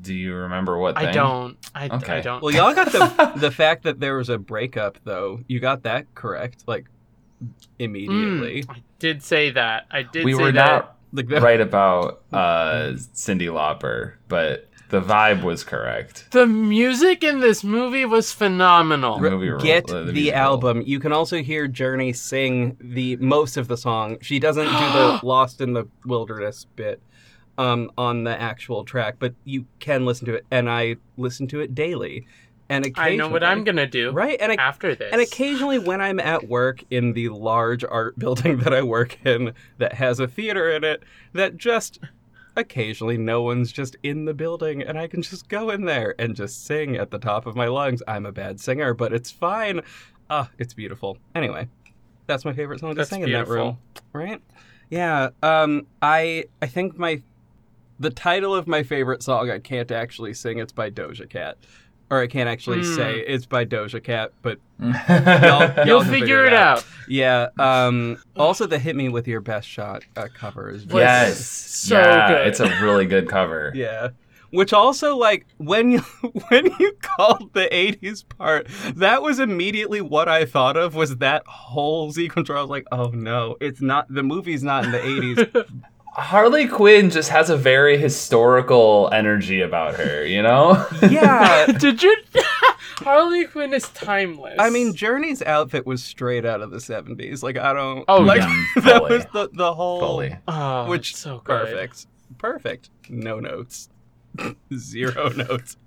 [0.02, 0.96] do you remember what?
[0.98, 1.58] I don't.
[1.74, 2.42] I, I don't.
[2.44, 5.42] Well, y'all got the the fact that there was a breakup though.
[5.48, 6.86] You got that correct, like
[7.80, 8.64] immediately.
[8.64, 9.86] Mm, I did say that.
[9.92, 10.24] I did.
[10.26, 10.66] We say were that.
[10.66, 16.28] not Like that, right about uh, Cyndi Lauper, but the vibe was correct.
[16.32, 19.20] The music in this movie was phenomenal.
[19.20, 20.40] The movie Get uh, the, musical.
[20.40, 20.84] album.
[20.86, 24.18] You can also hear Jurnee sing the most of the song.
[24.22, 27.02] She doesn't do the "Lost in the Wilderness" bit
[27.58, 31.60] um, on the actual track, but you can listen to it, and I listen to
[31.60, 32.28] it daily.
[32.70, 35.10] And I know what I'm gonna do right, and after this.
[35.14, 39.54] And occasionally, when I'm at work in the large art building that I work in
[39.78, 42.00] that has a theater in it, that just
[42.58, 46.36] occasionally no one's just in the building and I can just go in there and
[46.36, 48.02] just sing at the top of my lungs.
[48.08, 49.82] I'm a bad singer, but it's fine.
[50.30, 51.18] Ah, it's beautiful.
[51.36, 51.70] Anyway,
[52.26, 53.78] that's my favorite song to That's sing in that room.
[54.12, 54.42] Right?
[54.90, 55.30] Yeah.
[55.44, 57.22] Um I I think my
[58.00, 60.60] the title of my favorite song I can't actually sing.
[60.60, 61.58] It's by Doja Cat.
[62.10, 62.96] Or I can't actually Hmm.
[62.96, 64.94] say it's by Doja Cat, but Y'all-
[65.76, 66.86] y'all You'll can figure it out.
[67.10, 67.48] yeah.
[67.60, 72.00] Um, also, the "Hit Me with Your Best Shot" uh, cover is very yes, So
[72.00, 72.48] yeah, good.
[72.48, 73.72] It's a really good cover.
[73.76, 74.10] Yeah.
[74.52, 76.00] Which also, like, when you
[76.48, 81.44] when you called the '80s part, that was immediately what I thought of was that
[81.46, 82.48] whole sequence.
[82.48, 84.06] Where I was like, "Oh no, it's not.
[84.10, 85.66] The movie's not in the '80s."
[86.18, 90.86] Harley Quinn just has a very historical energy about her, you know?
[91.10, 91.66] yeah.
[91.80, 92.16] Did you?
[92.98, 94.56] Harley Quinn is timeless.
[94.58, 97.44] I mean, Jurnee's outfit was straight out of the '70s.
[97.44, 98.04] Like, I don't.
[98.08, 98.66] Oh, like yeah.
[98.78, 99.18] that Fully.
[99.18, 100.36] was the the whole Fully.
[100.48, 101.68] oh, which it's so good.
[101.68, 102.08] perfect
[102.38, 103.88] perfect no notes
[104.76, 105.78] zero notes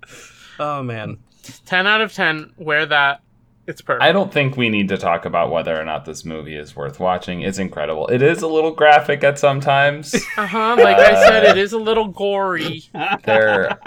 [0.59, 1.19] oh man
[1.65, 2.53] Ten out of ten.
[2.57, 3.21] Wear that.
[3.67, 4.03] It's perfect.
[4.03, 6.99] I don't think we need to talk about whether or not this movie is worth
[6.99, 7.41] watching.
[7.41, 8.07] It's incredible.
[8.07, 10.13] It is a little graphic at some times.
[10.37, 10.75] Uh huh.
[10.79, 12.83] Like I said, it is a little gory.
[13.25, 13.79] There,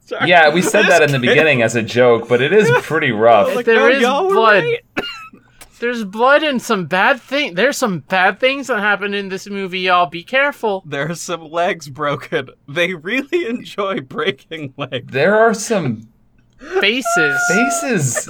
[0.00, 0.28] Sorry.
[0.28, 3.54] yeah, we said that in the beginning as a joke, but it is pretty rough.
[3.54, 4.64] Like, there no, is y'all were blood.
[4.64, 5.04] right.
[5.80, 7.54] There's blood and some bad thing.
[7.54, 10.06] There's some bad things that happen in this movie, y'all.
[10.06, 10.82] Be careful.
[10.86, 12.48] There's some legs broken.
[12.66, 15.12] They really enjoy breaking legs.
[15.12, 16.08] There are some
[16.80, 17.38] Faces.
[17.48, 18.28] faces,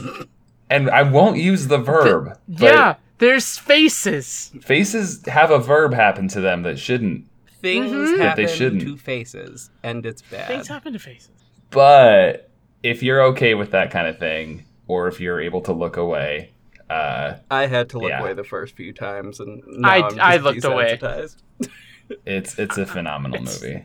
[0.71, 2.39] and I won't use the verb.
[2.49, 4.53] But yeah, there's faces.
[4.61, 7.27] faces have a verb happen to them that shouldn't.
[7.61, 8.19] Things Mhm.
[8.19, 8.83] That they shouldn't.
[8.83, 10.47] to faces, and it's bad.
[10.47, 11.31] Things happen to faces.
[11.71, 12.49] But
[12.83, 16.53] if you're okay with that kind of thing, or if you're able to look away,
[16.89, 18.21] uh, I had to look Yeah.
[18.21, 20.97] away the first few times, and now I- I'm just I looked away.
[21.01, 21.37] desensitized.
[22.25, 23.83] it's it's a phenomenal It's- movie.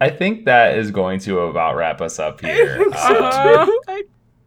[0.00, 2.78] I think that is going to about wrap us up here.
[2.80, 4.02] I think so, Uh, too.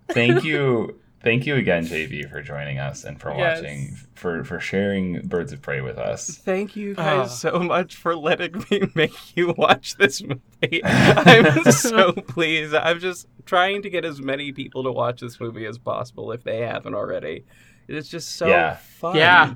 [0.09, 3.61] Thank you, thank you again, JV, for joining us and for Yes.
[3.61, 6.37] watching, for for sharing Birds of Prey with us.
[6.37, 7.25] Thank you guys Ah.
[7.27, 10.81] so much for letting me make you watch this movie.
[10.83, 12.73] I'm so pleased.
[12.75, 16.43] I'm just trying to get as many people to watch this movie as possible if
[16.43, 17.45] they haven't already.
[17.87, 18.75] It's just so Yeah.
[18.75, 19.15] fun.
[19.15, 19.55] Yeah.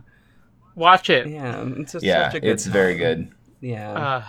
[0.75, 1.27] Watch it.
[1.27, 1.63] Yeah.
[1.77, 3.29] It's just Yeah, such a good it's very good.
[3.61, 3.91] Yeah.
[3.91, 4.23] Uh,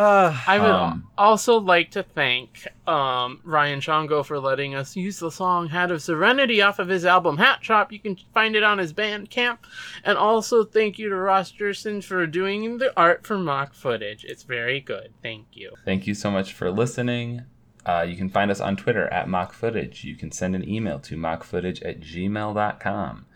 [0.00, 5.18] Uh, I would Um, also like to thank um, Ryan Shango for letting us use
[5.18, 7.92] the song Hat of Serenity off of his album Hat Shop.
[7.92, 9.58] You can find it on his Bandcamp.
[10.02, 14.24] And also thank you to Ross Jerson for doing the art for mock footage.
[14.24, 15.12] It's very good.
[15.22, 15.72] Thank you.
[15.84, 17.42] Thank you so much for listening.
[17.84, 20.02] Uh, you can find us on Twitter at mock footage.
[20.04, 23.26] You can send an email to mockfootage at gmail.com.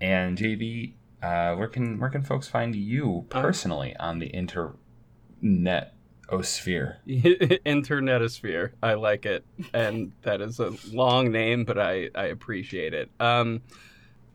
[0.00, 5.92] And JV, uh, where can where can folks find you personally on the internet
[6.28, 6.96] osphere?
[7.06, 8.72] Internetosphere.
[8.82, 9.44] I like it.
[9.72, 13.10] And that is a long name, but I, I appreciate it.
[13.20, 13.62] Um,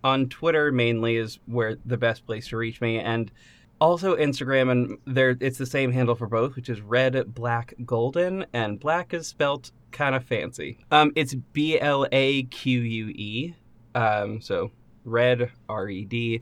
[0.04, 3.00] on Twitter mainly is where the best place to reach me.
[3.00, 3.32] And
[3.80, 8.46] also Instagram and there it's the same handle for both, which is red black golden,
[8.54, 10.80] and black is spelt kind of fancy.
[10.92, 13.56] Um, it's B L A Q U E.
[13.96, 14.72] Um, so
[15.06, 16.42] red R E D,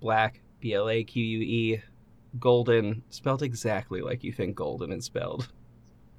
[0.00, 1.82] black B L A Q U E,
[2.40, 5.48] golden spelled exactly like you think golden is spelled.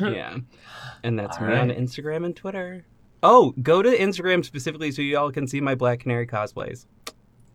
[0.00, 0.38] yeah,
[1.02, 1.70] and that's All me on.
[1.70, 2.84] Instagram and Twitter.
[3.22, 6.86] Oh, go to Instagram specifically so you all can see my Black Canary cosplays.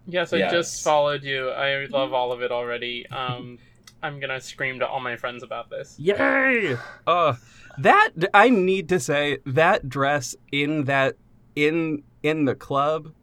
[0.07, 0.51] Yes, I Yes.
[0.51, 1.49] just followed you.
[1.49, 3.05] I love all of it already.
[3.07, 3.59] Um,
[4.01, 5.95] I'm gonna scream to all my friends about this.
[5.99, 6.77] Yay!
[7.05, 7.35] Uh,
[7.77, 11.15] that I need to say that dress in that
[11.55, 13.13] in in the club,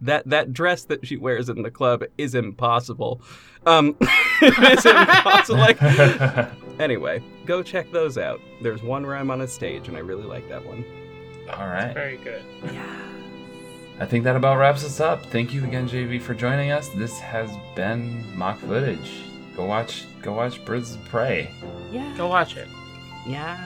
[0.00, 3.20] that that dress that she wears in the club is impossible.
[3.66, 3.96] Um,
[4.42, 5.58] it's impossible.
[5.58, 5.80] Like
[6.80, 8.40] anyway, go check those out.
[8.62, 10.84] There's one where I'm on a stage, and I really like that one.
[11.50, 11.92] All right.
[11.94, 12.42] Very good.
[12.72, 12.84] Yeah.
[14.00, 15.26] I think that about wraps us up.
[15.26, 16.88] Thank you again, JV, for joining us.
[16.90, 19.10] This has been mock footage.
[19.56, 21.50] Go watch, go watch Birds of Prey.
[21.90, 22.14] Yeah.
[22.16, 22.68] Go watch it.
[23.26, 23.58] Yeah.